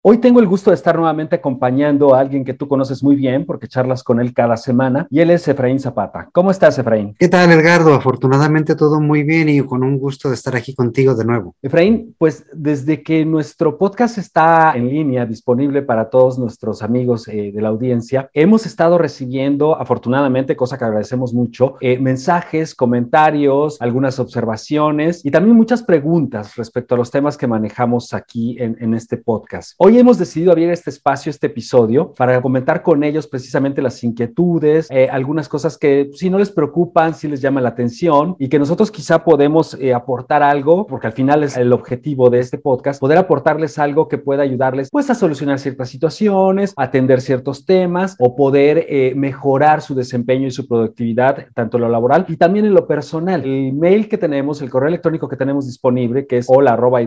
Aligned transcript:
Hoy 0.00 0.18
tengo 0.18 0.38
el 0.38 0.46
gusto 0.46 0.70
de 0.70 0.76
estar 0.76 0.96
nuevamente 0.96 1.34
acompañando 1.34 2.14
a 2.14 2.20
alguien 2.20 2.44
que 2.44 2.54
tú 2.54 2.68
conoces 2.68 3.02
muy 3.02 3.16
bien 3.16 3.44
porque 3.44 3.66
charlas 3.66 4.04
con 4.04 4.20
él 4.20 4.32
cada 4.32 4.56
semana 4.56 5.08
y 5.10 5.18
él 5.18 5.32
es 5.32 5.48
Efraín 5.48 5.80
Zapata. 5.80 6.28
¿Cómo 6.30 6.52
estás, 6.52 6.78
Efraín? 6.78 7.16
¿Qué 7.18 7.26
tal, 7.26 7.50
Edgardo? 7.50 7.92
Afortunadamente 7.94 8.76
todo 8.76 9.00
muy 9.00 9.24
bien 9.24 9.48
y 9.48 9.60
con 9.60 9.82
un 9.82 9.98
gusto 9.98 10.28
de 10.28 10.36
estar 10.36 10.54
aquí 10.54 10.72
contigo 10.72 11.16
de 11.16 11.24
nuevo. 11.24 11.56
Efraín, 11.60 12.14
pues 12.16 12.46
desde 12.52 13.02
que 13.02 13.24
nuestro 13.24 13.76
podcast 13.76 14.18
está 14.18 14.72
en 14.76 14.88
línea, 14.88 15.26
disponible 15.26 15.82
para 15.82 16.08
todos 16.08 16.38
nuestros 16.38 16.80
amigos 16.82 17.26
eh, 17.26 17.50
de 17.52 17.60
la 17.60 17.70
audiencia, 17.70 18.30
hemos 18.34 18.66
estado 18.66 18.98
recibiendo, 18.98 19.76
afortunadamente, 19.76 20.54
cosa 20.54 20.78
que 20.78 20.84
agradecemos 20.84 21.34
mucho, 21.34 21.74
eh, 21.80 21.98
mensajes, 21.98 22.76
comentarios, 22.76 23.76
algunas 23.80 24.20
observaciones 24.20 25.24
y 25.26 25.32
también 25.32 25.56
muchas 25.56 25.82
preguntas 25.82 26.54
respecto 26.54 26.94
a 26.94 26.98
los 26.98 27.10
temas 27.10 27.36
que 27.36 27.48
manejamos 27.48 28.14
aquí 28.14 28.56
en, 28.60 28.76
en 28.78 28.94
este 28.94 29.16
podcast. 29.16 29.72
Hoy 29.76 29.87
hemos 29.96 30.18
decidido 30.18 30.50
abrir 30.50 30.70
este 30.70 30.90
espacio, 30.90 31.30
este 31.30 31.46
episodio, 31.46 32.12
para 32.12 32.42
comentar 32.42 32.82
con 32.82 33.04
ellos 33.04 33.26
precisamente 33.26 33.80
las 33.80 34.02
inquietudes, 34.04 34.88
eh, 34.90 35.08
algunas 35.10 35.48
cosas 35.48 35.78
que 35.78 36.10
si 36.14 36.28
no 36.28 36.38
les 36.38 36.50
preocupan, 36.50 37.14
si 37.14 37.28
les 37.28 37.40
llama 37.40 37.60
la 37.60 37.70
atención 37.70 38.36
y 38.38 38.48
que 38.48 38.58
nosotros 38.58 38.90
quizá 38.90 39.24
podemos 39.24 39.74
eh, 39.80 39.94
aportar 39.94 40.42
algo, 40.42 40.86
porque 40.86 41.06
al 41.06 41.12
final 41.12 41.44
es 41.44 41.56
el 41.56 41.72
objetivo 41.72 42.28
de 42.28 42.40
este 42.40 42.58
podcast, 42.58 43.00
poder 43.00 43.18
aportarles 43.18 43.78
algo 43.78 44.08
que 44.08 44.18
pueda 44.18 44.42
ayudarles 44.42 44.88
pues 44.90 45.08
a 45.10 45.14
solucionar 45.14 45.58
ciertas 45.58 45.88
situaciones, 45.88 46.74
atender 46.76 47.20
ciertos 47.20 47.64
temas 47.64 48.16
o 48.18 48.36
poder 48.36 48.84
eh, 48.88 49.14
mejorar 49.16 49.80
su 49.80 49.94
desempeño 49.94 50.48
y 50.48 50.50
su 50.50 50.66
productividad, 50.66 51.46
tanto 51.54 51.76
en 51.76 51.84
lo 51.84 51.88
laboral 51.88 52.26
y 52.28 52.36
también 52.36 52.66
en 52.66 52.74
lo 52.74 52.86
personal. 52.86 53.44
El 53.44 53.72
mail 53.72 54.08
que 54.08 54.18
tenemos, 54.18 54.60
el 54.60 54.70
correo 54.70 54.88
electrónico 54.88 55.28
que 55.28 55.36
tenemos 55.36 55.66
disponible, 55.66 56.26
que 56.26 56.38
es 56.38 56.46
hola 56.48 56.72
arroba 56.72 56.98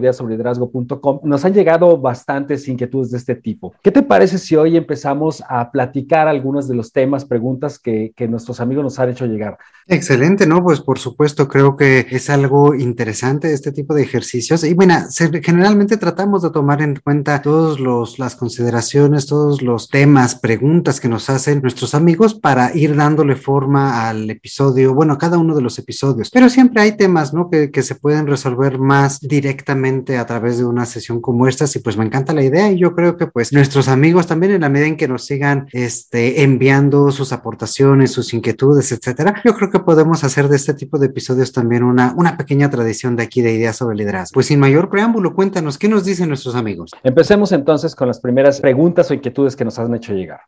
nos 1.24 1.46
han 1.46 1.54
llegado 1.54 1.98
bastantes 1.98 2.68
inquietudes 2.72 3.12
de 3.12 3.18
este 3.18 3.36
tipo. 3.36 3.74
¿Qué 3.82 3.92
te 3.92 4.04
parece 4.04 4.38
si 4.38 4.56
hoy 4.56 4.78
empezamos 4.78 5.44
a 5.48 5.72
platicar 5.72 6.28
algunos 6.28 6.68
de 6.68 6.76
los 6.76 6.92
temas, 6.92 7.26
preguntas 7.26 7.80
que, 7.80 8.14
nuestros 8.30 8.60
amigos 8.60 8.84
nos 8.84 9.00
han 9.00 9.10
hecho 9.10 9.26
llegar? 9.26 9.58
Excelente, 9.88 10.46
¿no? 10.46 10.64
Pues 10.64 10.80
por 10.80 11.00
supuesto, 11.00 11.48
creo 11.48 11.76
que 11.76 12.06
es 12.10 12.30
algo 12.30 12.76
interesante 12.76 13.52
este 13.52 13.72
tipo 13.72 13.94
de 13.94 14.04
ejercicios. 14.04 14.64
Y 14.64 14.74
bueno, 14.74 14.96
generalmente 15.42 15.98
tratamos 15.98 16.44
de 16.44 16.52
tomar 16.52 16.82
en 16.82 16.96
cuenta 17.04 17.42
todas 17.42 17.80
las 18.20 18.36
consideraciones, 18.36 19.26
todos 19.26 19.62
los 19.62 19.90
temas, 19.90 20.36
preguntas 20.36 21.00
que 21.00 21.10
nos 21.10 21.30
hacen 21.30 21.62
nuestros 21.62 21.96
amigos 21.96 22.36
para 22.36 22.76
ir 22.76 22.96
dándole 22.96 23.36
forma 23.36 24.08
al 24.08 24.30
episodio, 24.30 24.94
bueno, 24.94 25.14
a 25.14 25.18
cada 25.18 25.38
uno 25.38 25.56
de 25.56 25.62
los 25.62 25.78
episodios. 25.80 26.30
Pero 26.30 26.50
siempre 26.50 26.82
hay 26.82 26.96
temas, 26.96 27.34
¿no? 27.34 27.50
Que, 27.50 27.72
que 27.72 27.82
se 27.82 27.96
pueden 27.96 28.28
resolver 28.28 28.78
más 28.78 29.20
directamente 29.20 30.18
a 30.18 30.26
través 30.26 30.58
de 30.58 30.66
una 30.66 30.86
sesión 30.86 31.22
como 31.22 31.48
esta. 31.48 31.62
Y 31.74 31.80
pues 31.80 31.98
me 31.98 32.06
encanta 32.06 32.34
la 32.34 32.44
idea 32.44 32.61
y 32.70 32.78
yo 32.78 32.94
creo 32.96 33.18
que 33.18 33.28
pues 33.28 33.54
nuestros 33.54 33.88
amigos 33.88 34.28
también 34.28 34.52
en 34.52 34.62
la 34.62 34.70
medida 34.70 34.88
en 34.88 34.98
que 34.98 35.08
nos 35.08 35.26
sigan 35.26 35.68
este, 35.72 36.44
enviando 36.44 37.12
sus 37.12 37.32
aportaciones, 37.32 38.12
sus 38.12 38.34
inquietudes, 38.34 38.92
etcétera, 38.92 39.42
yo 39.44 39.56
creo 39.56 39.72
que 39.72 39.80
podemos 39.80 40.24
hacer 40.24 40.48
de 40.48 40.58
este 40.58 40.74
tipo 40.74 41.00
de 41.00 41.08
episodios 41.08 41.52
también 41.52 41.84
una, 41.84 42.14
una 42.16 42.38
pequeña 42.38 42.70
tradición 42.70 43.16
de 43.16 43.24
aquí 43.24 43.42
de 43.42 43.54
ideas 43.54 43.78
sobre 43.78 43.96
liderazgo. 43.96 44.34
Pues 44.34 44.48
sin 44.48 44.60
mayor 44.60 44.90
preámbulo, 44.90 45.34
cuéntanos, 45.34 45.78
¿qué 45.78 45.88
nos 45.88 46.06
dicen 46.06 46.28
nuestros 46.28 46.56
amigos? 46.56 46.92
Empecemos 47.04 47.52
entonces 47.52 47.96
con 47.96 48.08
las 48.08 48.20
primeras 48.20 48.60
preguntas 48.60 49.10
o 49.10 49.14
inquietudes 49.14 49.56
que 49.56 49.66
nos 49.66 49.80
han 49.80 49.96
hecho 49.96 50.14
llegar. 50.14 50.42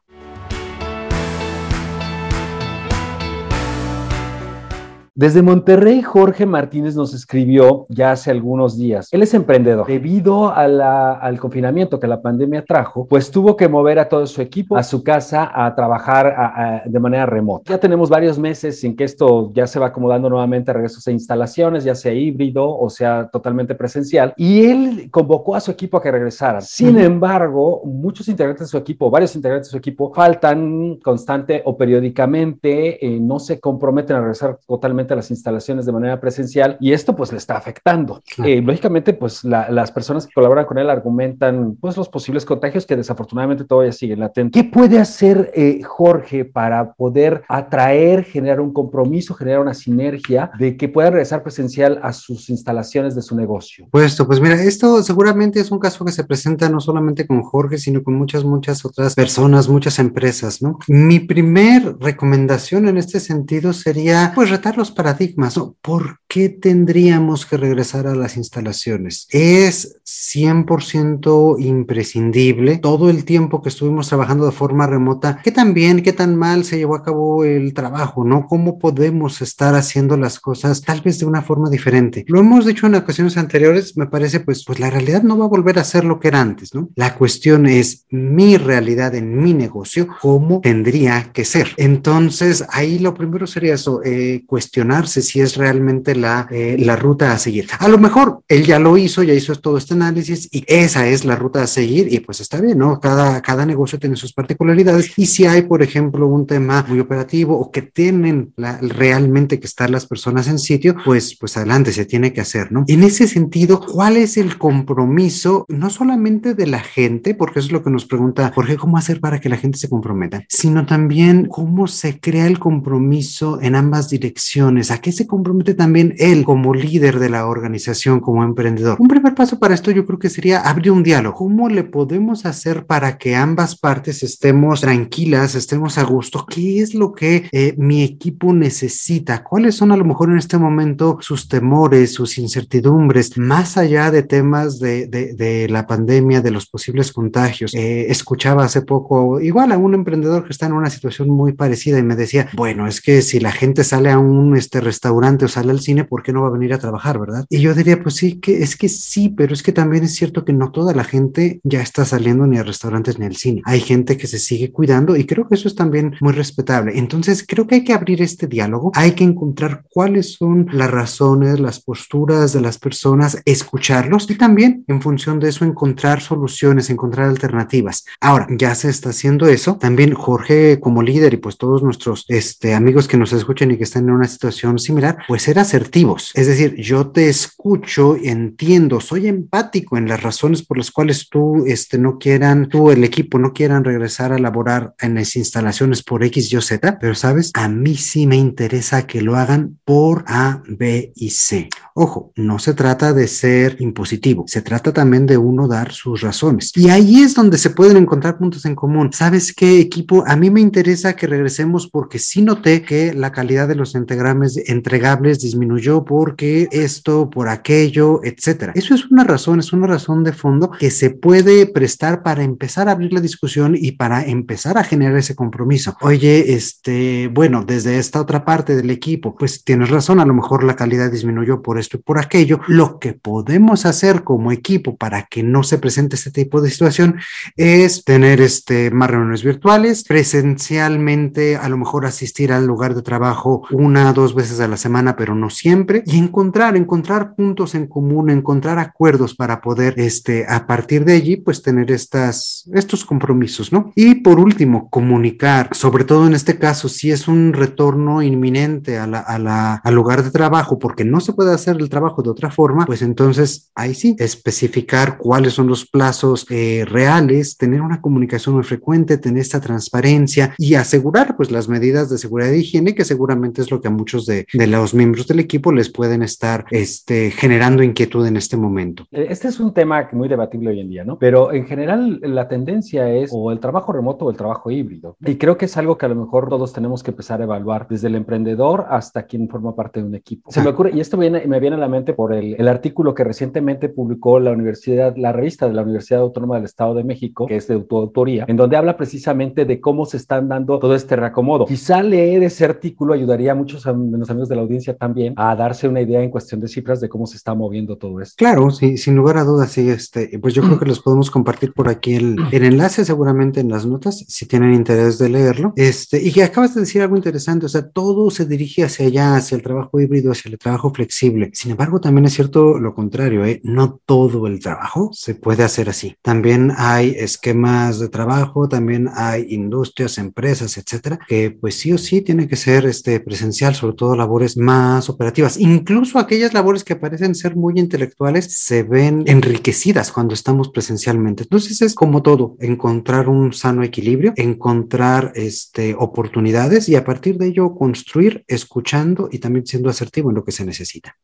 Desde 5.15 5.43
Monterrey, 5.43 6.01
Jorge 6.01 6.47
Martínez 6.47 6.95
nos 6.95 7.13
escribió 7.13 7.85
ya 7.87 8.13
hace 8.13 8.31
algunos 8.31 8.79
días. 8.79 9.09
Él 9.11 9.21
es 9.21 9.35
emprendedor. 9.35 9.85
Debido 9.85 10.51
al 10.51 11.39
confinamiento 11.39 11.99
que 11.99 12.07
la 12.07 12.19
pandemia 12.19 12.65
trajo, 12.65 13.05
pues 13.05 13.29
tuvo 13.29 13.55
que 13.55 13.67
mover 13.67 13.99
a 13.99 14.09
todo 14.09 14.25
su 14.25 14.41
equipo 14.41 14.75
a 14.75 14.81
su 14.81 15.03
casa 15.03 15.51
a 15.53 15.75
trabajar 15.75 16.83
de 16.87 16.99
manera 16.99 17.27
remota. 17.27 17.71
Ya 17.73 17.77
tenemos 17.77 18.09
varios 18.09 18.39
meses 18.39 18.79
sin 18.79 18.95
que 18.95 19.03
esto 19.03 19.51
ya 19.53 19.67
se 19.67 19.77
va 19.77 19.87
acomodando 19.87 20.31
nuevamente 20.31 20.71
a 20.71 20.73
regresos 20.73 21.07
a 21.07 21.11
instalaciones, 21.11 21.83
ya 21.83 21.93
sea 21.93 22.11
híbrido 22.11 22.75
o 22.75 22.89
sea 22.89 23.29
totalmente 23.31 23.75
presencial. 23.75 24.33
Y 24.35 24.65
él 24.65 25.09
convocó 25.11 25.55
a 25.55 25.59
su 25.59 25.69
equipo 25.69 25.97
a 25.97 26.01
que 26.01 26.09
regresaran. 26.09 26.63
Sin 26.63 26.97
embargo, 26.97 27.83
muchos 27.85 28.27
integrantes 28.29 28.65
de 28.65 28.71
su 28.71 28.77
equipo, 28.77 29.11
varios 29.11 29.35
integrantes 29.35 29.67
de 29.67 29.71
su 29.73 29.77
equipo, 29.77 30.11
faltan 30.11 30.95
constante 31.03 31.61
o 31.65 31.77
periódicamente, 31.77 33.05
eh, 33.05 33.19
no 33.19 33.37
se 33.37 33.59
comprometen 33.59 34.15
a 34.15 34.19
regresar 34.21 34.57
totalmente 34.65 35.02
a 35.11 35.15
las 35.15 35.31
instalaciones 35.31 35.85
de 35.85 35.91
manera 35.91 36.21
presencial 36.21 36.77
y 36.79 36.93
esto 36.93 37.15
pues 37.15 37.31
le 37.31 37.37
está 37.37 37.57
afectando. 37.57 38.21
Eh, 38.43 38.61
lógicamente 38.61 39.13
pues 39.13 39.43
las 39.43 39.91
personas 39.91 40.25
que 40.27 40.33
colaboran 40.33 40.65
con 40.65 40.77
él 40.77 40.89
argumentan 40.89 41.75
pues 41.79 41.97
los 41.97 42.09
posibles 42.09 42.45
contagios 42.45 42.85
que 42.85 42.95
desafortunadamente 42.95 43.65
todavía 43.65 43.91
siguen 43.91 44.19
latentes. 44.19 44.61
¿Qué 44.61 44.69
puede 44.69 44.99
hacer 44.99 45.51
eh, 45.55 45.81
Jorge 45.83 46.45
para 46.45 46.93
poder 46.93 47.43
atraer, 47.49 48.23
generar 48.23 48.61
un 48.61 48.71
compromiso, 48.71 49.33
generar 49.33 49.59
una 49.59 49.73
sinergia 49.73 50.51
de 50.57 50.77
que 50.77 50.87
pueda 50.87 51.09
regresar 51.09 51.43
presencial 51.43 51.99
a 52.03 52.13
sus 52.13 52.49
instalaciones 52.49 53.15
de 53.15 53.21
su 53.21 53.35
negocio? 53.35 53.87
Puesto, 53.91 54.27
pues 54.27 54.39
mira, 54.39 54.55
esto 54.55 55.01
seguramente 55.03 55.59
es 55.59 55.71
un 55.71 55.79
caso 55.79 56.05
que 56.05 56.11
se 56.11 56.23
presenta 56.23 56.69
no 56.69 56.79
solamente 56.79 57.27
con 57.27 57.41
Jorge, 57.41 57.77
sino 57.77 58.03
con 58.03 58.13
muchas, 58.15 58.43
muchas 58.43 58.85
otras 58.85 59.15
personas, 59.15 59.67
muchas 59.67 59.99
empresas, 59.99 60.61
¿no? 60.61 60.79
Mi 60.87 61.19
primer 61.19 61.95
recomendación 61.99 62.87
en 62.87 62.97
este 62.97 63.19
sentido 63.19 63.73
sería 63.73 64.31
pues 64.35 64.49
retar 64.49 64.77
los 64.77 64.91
paradigmas, 64.93 65.57
¿no? 65.57 65.75
¿Por 65.81 66.19
qué 66.33 66.49
tendríamos 66.49 67.45
que 67.45 67.57
regresar 67.57 68.07
a 68.07 68.15
las 68.15 68.37
instalaciones? 68.37 69.27
Es 69.29 69.99
100% 70.03 71.59
imprescindible 71.59 72.79
todo 72.79 73.11
el 73.11 73.23
tiempo 73.23 73.61
que 73.61 73.69
estuvimos 73.69 74.07
trabajando 74.07 74.47
de 74.47 74.51
forma 74.51 74.87
remota, 74.87 75.39
qué 75.43 75.51
tan 75.51 75.75
bien, 75.75 76.01
qué 76.01 76.11
tan 76.11 76.35
mal 76.35 76.65
se 76.65 76.77
llevó 76.77 76.95
a 76.95 77.03
cabo 77.03 77.43
el 77.43 77.75
trabajo, 77.75 78.23
¿no? 78.23 78.47
¿Cómo 78.47 78.79
podemos 78.79 79.43
estar 79.43 79.75
haciendo 79.75 80.17
las 80.17 80.39
cosas 80.39 80.81
tal 80.81 81.01
vez 81.01 81.19
de 81.19 81.27
una 81.27 81.43
forma 81.43 81.69
diferente? 81.69 82.25
Lo 82.27 82.39
hemos 82.39 82.65
dicho 82.65 82.87
en 82.87 82.95
ocasiones 82.95 83.37
anteriores, 83.37 83.95
me 83.95 84.07
parece, 84.07 84.39
pues, 84.39 84.65
pues 84.65 84.79
la 84.79 84.89
realidad 84.89 85.21
no 85.21 85.37
va 85.37 85.45
a 85.45 85.49
volver 85.49 85.77
a 85.77 85.83
ser 85.83 86.03
lo 86.03 86.19
que 86.19 86.29
era 86.29 86.41
antes, 86.41 86.73
¿no? 86.73 86.89
La 86.95 87.13
cuestión 87.13 87.67
es 87.67 88.07
mi 88.09 88.57
realidad 88.57 89.13
en 89.13 89.37
mi 89.39 89.53
negocio, 89.53 90.07
¿cómo 90.19 90.61
tendría 90.61 91.31
que 91.31 91.45
ser? 91.45 91.67
Entonces, 91.77 92.65
ahí 92.69 92.97
lo 92.97 93.13
primero 93.13 93.45
sería 93.45 93.75
eso, 93.75 94.01
eh, 94.03 94.43
cuestionar 94.47 95.07
si 95.07 95.41
es 95.41 95.57
realmente 95.57 96.15
la, 96.23 96.47
eh, 96.51 96.77
la 96.79 96.95
ruta 96.95 97.33
a 97.33 97.37
seguir. 97.37 97.67
A 97.79 97.87
lo 97.87 97.97
mejor 97.97 98.41
él 98.47 98.63
ya 98.65 98.79
lo 98.79 98.97
hizo, 98.97 99.23
ya 99.23 99.33
hizo 99.33 99.53
todo 99.55 99.77
este 99.77 99.93
análisis 99.93 100.47
y 100.51 100.63
esa 100.67 101.07
es 101.07 101.25
la 101.25 101.35
ruta 101.35 101.61
a 101.61 101.67
seguir 101.67 102.11
y 102.11 102.19
pues 102.19 102.39
está 102.39 102.59
bien, 102.61 102.77
¿no? 102.79 102.99
Cada, 102.99 103.41
cada 103.41 103.65
negocio 103.65 103.99
tiene 103.99 104.15
sus 104.15 104.33
particularidades 104.33 105.11
y 105.17 105.25
si 105.25 105.45
hay, 105.45 105.63
por 105.63 105.83
ejemplo, 105.83 106.27
un 106.27 106.47
tema 106.47 106.85
muy 106.87 106.99
operativo 106.99 107.59
o 107.59 107.71
que 107.71 107.81
tienen 107.81 108.53
realmente 108.57 109.59
que 109.59 109.67
estar 109.67 109.89
las 109.89 110.05
personas 110.05 110.47
en 110.47 110.59
sitio, 110.59 110.95
pues, 111.03 111.35
pues 111.37 111.57
adelante, 111.57 111.91
se 111.91 112.05
tiene 112.05 112.31
que 112.33 112.41
hacer, 112.41 112.71
¿no? 112.71 112.85
En 112.87 113.03
ese 113.03 113.27
sentido, 113.27 113.79
¿cuál 113.79 114.17
es 114.17 114.37
el 114.37 114.57
compromiso, 114.57 115.65
no 115.67 115.89
solamente 115.89 116.53
de 116.55 116.67
la 116.67 116.79
gente, 116.79 117.35
porque 117.35 117.59
eso 117.59 117.67
es 117.67 117.73
lo 117.73 117.83
que 117.83 117.91
nos 117.91 118.05
pregunta 118.05 118.51
Jorge, 118.55 118.77
¿cómo 118.77 118.97
hacer 118.97 119.19
para 119.19 119.39
que 119.39 119.49
la 119.49 119.57
gente 119.57 119.77
se 119.77 119.89
comprometa? 119.89 120.43
Sino 120.47 120.85
también 120.85 121.47
cómo 121.47 121.87
se 121.87 122.19
crea 122.19 122.47
el 122.47 122.59
compromiso 122.59 123.59
en 123.61 123.75
ambas 123.75 124.09
direcciones 124.09 124.53
¿A 124.89 124.99
qué 124.99 125.11
se 125.11 125.27
compromete 125.27 125.73
también 125.73 126.12
él 126.19 126.43
como 126.45 126.73
líder 126.73 127.19
de 127.19 127.29
la 127.29 127.47
organización, 127.47 128.19
como 128.19 128.43
emprendedor? 128.43 128.97
Un 128.99 129.07
primer 129.07 129.35
paso 129.35 129.59
para 129.59 129.73
esto 129.73 129.91
yo 129.91 130.05
creo 130.05 130.19
que 130.19 130.29
sería 130.29 130.61
abrir 130.61 130.91
un 130.91 131.03
diálogo. 131.03 131.35
¿Cómo 131.37 131.69
le 131.69 131.83
podemos 131.83 132.45
hacer 132.45 132.85
para 132.85 133.17
que 133.17 133.35
ambas 133.35 133.75
partes 133.75 134.23
estemos 134.23 134.81
tranquilas, 134.81 135.55
estemos 135.55 135.97
a 135.97 136.03
gusto? 136.03 136.45
¿Qué 136.49 136.81
es 136.81 136.93
lo 136.93 137.13
que 137.13 137.47
eh, 137.51 137.73
mi 137.77 138.03
equipo 138.03 138.53
necesita? 138.53 139.43
¿Cuáles 139.43 139.75
son 139.75 139.91
a 139.91 139.97
lo 139.97 140.05
mejor 140.05 140.29
en 140.29 140.37
este 140.37 140.57
momento 140.57 141.17
sus 141.21 141.47
temores, 141.47 142.13
sus 142.13 142.37
incertidumbres, 142.37 143.37
más 143.37 143.77
allá 143.77 144.11
de 144.11 144.23
temas 144.23 144.79
de, 144.79 145.07
de, 145.07 145.67
la 145.69 145.85
pandemia, 145.87 146.41
de 146.41 146.51
los 146.51 146.67
posibles 146.67 147.11
contagios? 147.11 147.73
Eh, 147.73 148.07
escuchaba 148.09 148.63
hace 148.63 148.81
poco 148.81 149.39
igual 149.41 149.71
a 149.71 149.77
un 149.77 149.93
emprendedor 149.93 150.45
que 150.45 150.51
está 150.51 150.65
en 150.65 150.73
una 150.73 150.89
situación 150.89 151.29
muy 151.29 151.53
parecida 151.53 151.99
y 151.99 152.03
me 152.03 152.15
decía, 152.15 152.49
bueno, 152.53 152.87
es 152.87 153.01
que 153.01 153.21
si 153.21 153.39
la 153.39 153.51
gente 153.51 153.83
sale 153.83 154.11
a 154.11 154.19
un 154.19 154.55
este 154.55 154.81
restaurante 154.81 155.45
o 155.45 155.47
sale 155.47 155.71
al 155.71 155.81
cine, 155.81 156.02
viene, 156.03 156.07
¿por 156.07 156.23
qué 156.23 156.33
no 156.33 156.41
va 156.41 156.47
a 156.47 156.51
venir 156.51 156.73
a 156.73 156.79
trabajar, 156.79 157.19
verdad? 157.19 157.45
Y 157.49 157.59
yo 157.59 157.73
diría, 157.73 158.01
pues 158.01 158.15
sí, 158.15 158.39
que 158.39 158.63
es 158.63 158.75
que 158.75 158.89
sí, 158.89 159.29
pero 159.29 159.53
es 159.53 159.63
que 159.63 159.71
también 159.71 160.03
es 160.03 160.15
cierto 160.15 160.45
que 160.45 160.53
no 160.53 160.71
toda 160.71 160.93
la 160.93 161.03
gente 161.03 161.59
ya 161.63 161.81
está 161.81 162.05
saliendo 162.05 162.47
ni 162.47 162.57
a 162.57 162.63
restaurantes 162.63 163.19
ni 163.19 163.25
al 163.25 163.35
cine. 163.35 163.61
Hay 163.65 163.81
gente 163.81 164.17
que 164.17 164.27
se 164.27 164.39
sigue 164.39 164.71
cuidando 164.71 165.15
y 165.15 165.25
creo 165.25 165.47
que 165.47 165.55
eso 165.55 165.67
es 165.67 165.75
también 165.75 166.15
muy 166.21 166.33
respetable. 166.33 166.97
Entonces, 166.97 167.45
creo 167.47 167.67
que 167.67 167.75
hay 167.75 167.83
que 167.83 167.93
abrir 167.93 168.21
este 168.21 168.47
diálogo, 168.47 168.91
hay 168.95 169.11
que 169.11 169.23
encontrar 169.23 169.83
cuáles 169.89 170.33
son 170.33 170.67
las 170.71 170.89
razones, 170.89 171.59
las 171.59 171.79
posturas 171.79 172.53
de 172.53 172.61
las 172.61 172.77
personas, 172.77 173.41
escucharlos 173.45 174.29
y 174.29 174.35
también 174.35 174.83
en 174.87 175.01
función 175.01 175.39
de 175.39 175.49
eso 175.49 175.65
encontrar 175.65 176.21
soluciones, 176.21 176.89
encontrar 176.89 177.29
alternativas. 177.29 178.05
Ahora, 178.19 178.47
ya 178.49 178.75
se 178.75 178.89
está 178.89 179.09
haciendo 179.09 179.47
eso. 179.47 179.77
También 179.77 180.13
Jorge 180.13 180.79
como 180.79 181.01
líder 181.01 181.33
y 181.33 181.37
pues 181.37 181.57
todos 181.57 181.83
nuestros 181.83 182.25
este, 182.27 182.73
amigos 182.73 183.07
que 183.07 183.17
nos 183.17 183.33
escuchen 183.33 183.71
y 183.71 183.77
que 183.77 183.83
están 183.83 184.05
en 184.05 184.11
una 184.11 184.27
situación 184.27 184.79
similar, 184.79 185.17
pues 185.27 185.43
ser 185.43 185.59
asertivos. 185.59 185.92
Es 186.33 186.47
decir, 186.47 186.75
yo 186.75 187.11
te 187.11 187.29
escucho, 187.29 188.15
entiendo, 188.15 188.99
soy 188.99 189.27
empático 189.27 189.95
en 189.95 190.07
las 190.07 190.23
razones 190.23 190.63
por 190.63 190.77
las 190.77 190.89
cuales 190.89 191.29
tú 191.29 191.65
este, 191.67 191.99
no 191.99 192.17
quieran, 192.17 192.67
tú 192.67 192.89
el 192.89 193.03
equipo 193.03 193.37
no 193.37 193.53
quieran 193.53 193.83
regresar 193.83 194.33
a 194.33 194.39
laborar 194.39 194.95
en 194.99 195.13
las 195.13 195.35
instalaciones 195.35 196.01
por 196.01 196.23
X, 196.23 196.51
Y, 196.51 196.61
Z, 196.61 196.97
pero 196.99 197.13
sabes, 197.13 197.51
a 197.53 197.69
mí 197.69 197.95
sí 197.95 198.25
me 198.25 198.37
interesa 198.37 199.05
que 199.05 199.21
lo 199.21 199.35
hagan 199.35 199.77
por 199.85 200.23
A, 200.27 200.63
B 200.67 201.13
y 201.15 201.29
C. 201.29 201.69
Ojo, 201.93 202.31
no 202.37 202.57
se 202.57 202.73
trata 202.73 203.13
de 203.13 203.27
ser 203.27 203.77
impositivo, 203.79 204.45
se 204.47 204.63
trata 204.63 204.91
también 204.93 205.27
de 205.27 205.37
uno 205.37 205.67
dar 205.67 205.91
sus 205.91 206.21
razones. 206.21 206.71
Y 206.75 206.89
ahí 206.89 207.21
es 207.21 207.35
donde 207.35 207.59
se 207.59 207.69
pueden 207.69 207.97
encontrar 207.97 208.39
puntos 208.39 208.65
en 208.65 208.73
común. 208.73 209.13
¿Sabes 209.13 209.53
qué, 209.53 209.79
equipo? 209.79 210.23
A 210.25 210.35
mí 210.35 210.49
me 210.49 210.59
interesa 210.59 211.15
que 211.15 211.27
regresemos 211.27 211.87
porque 211.87 212.17
sí 212.17 212.41
noté 212.41 212.81
que 212.81 213.13
la 213.13 213.31
calidad 213.31 213.67
de 213.67 213.75
los 213.75 213.93
entregables 213.93 215.39
disminuyó 215.39 215.82
porque 216.05 216.67
esto, 216.71 217.29
por 217.29 217.49
aquello, 217.49 218.21
etcétera. 218.23 218.73
Eso 218.75 218.95
es 218.95 219.05
una 219.11 219.23
razón, 219.23 219.59
es 219.59 219.73
una 219.73 219.87
razón 219.87 220.23
de 220.23 220.33
fondo 220.33 220.71
que 220.71 220.91
se 220.91 221.09
puede 221.09 221.65
prestar 221.67 222.23
para 222.23 222.43
empezar 222.43 222.87
a 222.87 222.93
abrir 222.93 223.13
la 223.13 223.21
discusión 223.21 223.75
y 223.77 223.93
para 223.93 224.23
empezar 224.23 224.77
a 224.77 224.83
generar 224.83 225.17
ese 225.17 225.35
compromiso. 225.35 225.95
Oye, 226.01 226.53
este, 226.53 227.27
bueno, 227.27 227.63
desde 227.65 227.97
esta 227.97 228.21
otra 228.21 228.45
parte 228.45 228.75
del 228.75 228.89
equipo, 228.89 229.35
pues 229.35 229.63
tienes 229.63 229.89
razón, 229.89 230.19
a 230.19 230.25
lo 230.25 230.33
mejor 230.33 230.63
la 230.63 230.75
calidad 230.75 231.11
disminuyó 231.11 231.61
por 231.61 231.79
esto 231.79 231.97
y 231.97 232.01
por 232.01 232.19
aquello. 232.19 232.59
Lo 232.67 232.99
que 232.99 233.13
podemos 233.13 233.85
hacer 233.85 234.23
como 234.23 234.51
equipo 234.51 234.95
para 234.95 235.23
que 235.23 235.43
no 235.43 235.63
se 235.63 235.77
presente 235.77 236.15
este 236.15 236.31
tipo 236.31 236.61
de 236.61 236.69
situación 236.69 237.19
es 237.55 238.03
tener 238.03 238.41
este, 238.41 238.91
más 238.91 239.09
reuniones 239.09 239.43
virtuales, 239.43 240.03
presencialmente, 240.03 241.57
a 241.57 241.69
lo 241.69 241.77
mejor 241.77 242.05
asistir 242.05 242.51
al 242.51 242.65
lugar 242.65 242.95
de 242.95 243.01
trabajo 243.01 243.67
una, 243.71 244.13
dos 244.13 244.35
veces 244.35 244.59
a 244.59 244.67
la 244.67 244.77
semana, 244.77 245.15
pero 245.15 245.35
no 245.35 245.49
siempre, 245.49 245.62
y 245.63 246.17
encontrar, 246.17 246.75
encontrar 246.75 247.35
puntos 247.35 247.75
en 247.75 247.87
común, 247.87 248.29
encontrar 248.29 248.79
acuerdos 248.79 249.33
para 249.35 249.61
poder, 249.61 249.93
este, 249.97 250.45
a 250.47 250.67
partir 250.67 251.05
de 251.05 251.13
allí, 251.13 251.37
pues 251.37 251.61
tener 251.61 251.91
estas, 251.91 252.69
estos 252.73 253.05
compromisos, 253.05 253.71
¿no? 253.71 253.91
Y 253.95 254.15
por 254.15 254.39
último, 254.39 254.89
comunicar, 254.89 255.69
sobre 255.71 256.03
todo 256.03 256.27
en 256.27 256.33
este 256.33 256.57
caso, 256.59 256.89
si 256.89 257.11
es 257.11 257.27
un 257.27 257.53
retorno 257.53 258.21
inminente 258.21 258.97
a 258.97 259.07
la, 259.07 259.19
a 259.19 259.39
la, 259.39 259.75
al 259.75 259.95
lugar 259.95 260.23
de 260.23 260.31
trabajo, 260.31 260.79
porque 260.79 261.05
no 261.05 261.19
se 261.21 261.33
puede 261.33 261.53
hacer 261.53 261.77
el 261.79 261.89
trabajo 261.89 262.21
de 262.21 262.29
otra 262.29 262.51
forma, 262.51 262.85
pues 262.85 263.01
entonces 263.01 263.71
ahí 263.75 263.95
sí, 263.95 264.15
especificar 264.19 265.17
cuáles 265.17 265.53
son 265.53 265.67
los 265.67 265.85
plazos 265.85 266.45
eh, 266.49 266.85
reales, 266.85 267.57
tener 267.57 267.81
una 267.81 268.01
comunicación 268.01 268.55
muy 268.55 268.63
frecuente, 268.63 269.17
tener 269.17 269.41
esta 269.41 269.61
transparencia 269.61 270.53
y 270.57 270.75
asegurar 270.75 271.35
pues 271.37 271.51
las 271.51 271.69
medidas 271.69 272.09
de 272.09 272.17
seguridad 272.17 272.51
e 272.51 272.59
higiene, 272.59 272.95
que 272.95 273.05
seguramente 273.05 273.61
es 273.61 273.71
lo 273.71 273.81
que 273.81 273.87
a 273.87 273.91
muchos 273.91 274.25
de, 274.25 274.45
de 274.53 274.67
los 274.67 274.93
miembros 274.93 275.27
del 275.27 275.39
equipo 275.39 275.52
les 275.71 275.89
pueden 275.89 276.23
estar 276.23 276.65
este, 276.71 277.31
generando 277.31 277.83
inquietud 277.83 278.25
en 278.25 278.37
este 278.37 278.57
momento. 278.57 279.05
Eh, 279.11 279.27
este 279.29 279.47
es 279.47 279.59
un 279.59 279.73
tema 279.73 280.09
muy 280.11 280.27
debatible 280.27 280.71
hoy 280.71 280.79
en 280.79 280.89
día, 280.89 281.03
¿no? 281.03 281.17
Pero 281.19 281.53
en 281.53 281.65
general 281.65 282.19
la 282.21 282.47
tendencia 282.47 283.09
es 283.09 283.31
o 283.33 283.51
el 283.51 283.59
trabajo 283.59 283.93
remoto 283.93 284.25
o 284.25 284.31
el 284.31 284.37
trabajo 284.37 284.71
híbrido. 284.71 285.15
Y 285.21 285.35
creo 285.35 285.57
que 285.57 285.65
es 285.65 285.77
algo 285.77 285.97
que 285.97 286.05
a 286.05 286.09
lo 286.09 286.15
mejor 286.15 286.49
todos 286.49 286.73
tenemos 286.73 287.03
que 287.03 287.11
empezar 287.11 287.41
a 287.41 287.43
evaluar, 287.43 287.87
desde 287.89 288.07
el 288.07 288.15
emprendedor 288.15 288.85
hasta 288.89 289.23
quien 289.23 289.47
forma 289.47 289.75
parte 289.75 290.01
de 290.01 290.07
un 290.07 290.15
equipo. 290.15 290.51
Se 290.51 290.61
me 290.61 290.69
ocurre, 290.69 290.91
y 290.93 290.99
esto 290.99 291.17
viene, 291.17 291.45
me 291.47 291.59
viene 291.59 291.75
a 291.75 291.79
la 291.79 291.87
mente 291.87 292.13
por 292.13 292.33
el, 292.33 292.55
el 292.57 292.67
artículo 292.67 293.13
que 293.13 293.23
recientemente 293.23 293.89
publicó 293.89 294.39
la 294.39 294.51
Universidad, 294.51 295.15
la 295.17 295.31
revista 295.31 295.67
de 295.67 295.73
la 295.73 295.83
Universidad 295.83 296.21
Autónoma 296.21 296.55
del 296.55 296.65
Estado 296.65 296.93
de 296.93 297.03
México, 297.03 297.45
que 297.45 297.57
es 297.57 297.67
de 297.67 297.79
tu 297.81 297.97
autoría, 297.97 298.45
en 298.47 298.57
donde 298.57 298.77
habla 298.77 298.97
precisamente 298.97 299.65
de 299.65 299.79
cómo 299.79 300.05
se 300.05 300.17
están 300.17 300.47
dando 300.47 300.79
todo 300.79 300.95
este 300.95 301.15
reacomodo. 301.15 301.65
Quizá 301.65 302.01
leer 302.01 302.43
ese 302.43 302.65
artículo 302.65 303.13
ayudaría 303.13 303.51
a 303.51 303.55
muchos 303.55 303.83
de 303.83 304.17
los 304.17 304.29
amigos 304.29 304.49
de 304.49 304.55
la 304.55 304.61
audiencia 304.61 304.95
también 304.95 305.33
a 305.37 305.42
darse 305.55 305.87
una 305.87 306.01
idea 306.01 306.21
en 306.21 306.29
cuestión 306.29 306.61
de 306.61 306.67
cifras 306.67 306.99
de 307.01 307.09
cómo 307.09 307.27
se 307.27 307.37
está 307.37 307.53
moviendo 307.53 307.97
todo 307.97 308.21
esto. 308.21 308.35
Claro, 308.37 308.69
sí, 308.71 308.97
sin 308.97 309.15
lugar 309.15 309.37
a 309.37 309.43
dudas, 309.43 309.71
sí, 309.71 309.89
este, 309.89 310.37
pues 310.39 310.53
yo 310.53 310.61
creo 310.63 310.79
que 310.79 310.85
los 310.85 310.99
podemos 310.99 311.29
compartir 311.29 311.73
por 311.73 311.89
aquí 311.89 312.15
el, 312.15 312.37
el 312.51 312.63
enlace 312.63 313.05
seguramente 313.05 313.59
en 313.59 313.69
las 313.69 313.85
notas, 313.85 314.25
si 314.27 314.45
tienen 314.45 314.73
interés 314.73 315.17
de 315.17 315.29
leerlo. 315.29 315.73
Este, 315.75 316.21
y 316.21 316.31
que 316.31 316.43
acabas 316.43 316.75
de 316.75 316.81
decir 316.81 317.01
algo 317.01 317.15
interesante, 317.15 317.65
o 317.65 317.69
sea, 317.69 317.89
todo 317.89 318.29
se 318.29 318.45
dirige 318.45 318.83
hacia 318.83 319.07
allá, 319.07 319.35
hacia 319.35 319.55
el 319.55 319.61
trabajo 319.61 319.99
híbrido, 319.99 320.31
hacia 320.31 320.49
el 320.49 320.57
trabajo 320.57 320.93
flexible. 320.93 321.51
Sin 321.53 321.71
embargo, 321.71 321.99
también 321.99 322.25
es 322.25 322.33
cierto 322.33 322.79
lo 322.79 322.93
contrario, 322.93 323.45
¿eh? 323.45 323.61
no 323.63 323.99
todo 324.05 324.47
el 324.47 324.59
trabajo 324.59 325.09
se 325.13 325.35
puede 325.35 325.63
hacer 325.63 325.89
así. 325.89 326.15
También 326.21 326.71
hay 326.77 327.15
esquemas 327.17 327.99
de 327.99 328.09
trabajo, 328.09 328.67
también 328.67 329.09
hay 329.13 329.47
industrias, 329.49 330.17
empresas, 330.17 330.77
etcétera, 330.77 331.19
que 331.27 331.51
pues 331.51 331.75
sí 331.75 331.91
o 331.91 331.97
sí 331.97 332.21
tiene 332.21 332.47
que 332.47 332.55
ser 332.55 332.85
este, 332.85 333.19
presencial, 333.19 333.75
sobre 333.75 333.95
todo 333.95 334.15
labores 334.15 334.57
más 334.57 335.09
operativas. 335.09 335.32
Incluso 335.57 336.19
aquellas 336.19 336.53
labores 336.53 336.83
que 336.83 336.95
parecen 336.95 337.35
ser 337.35 337.55
muy 337.55 337.79
intelectuales 337.79 338.51
se 338.51 338.83
ven 338.83 339.23
enriquecidas 339.27 340.11
cuando 340.11 340.33
estamos 340.33 340.69
presencialmente. 340.69 341.43
Entonces 341.43 341.81
es 341.81 341.95
como 341.95 342.21
todo, 342.21 342.55
encontrar 342.59 343.29
un 343.29 343.53
sano 343.53 343.83
equilibrio, 343.83 344.33
encontrar 344.35 345.31
este, 345.35 345.95
oportunidades 345.97 346.89
y 346.89 346.95
a 346.95 347.03
partir 347.03 347.37
de 347.37 347.47
ello 347.47 347.73
construir 347.75 348.43
escuchando 348.47 349.29
y 349.31 349.39
también 349.39 349.65
siendo 349.65 349.89
asertivo 349.89 350.29
en 350.29 350.35
lo 350.35 350.43
que 350.43 350.51
se 350.51 350.65
necesita. 350.65 351.17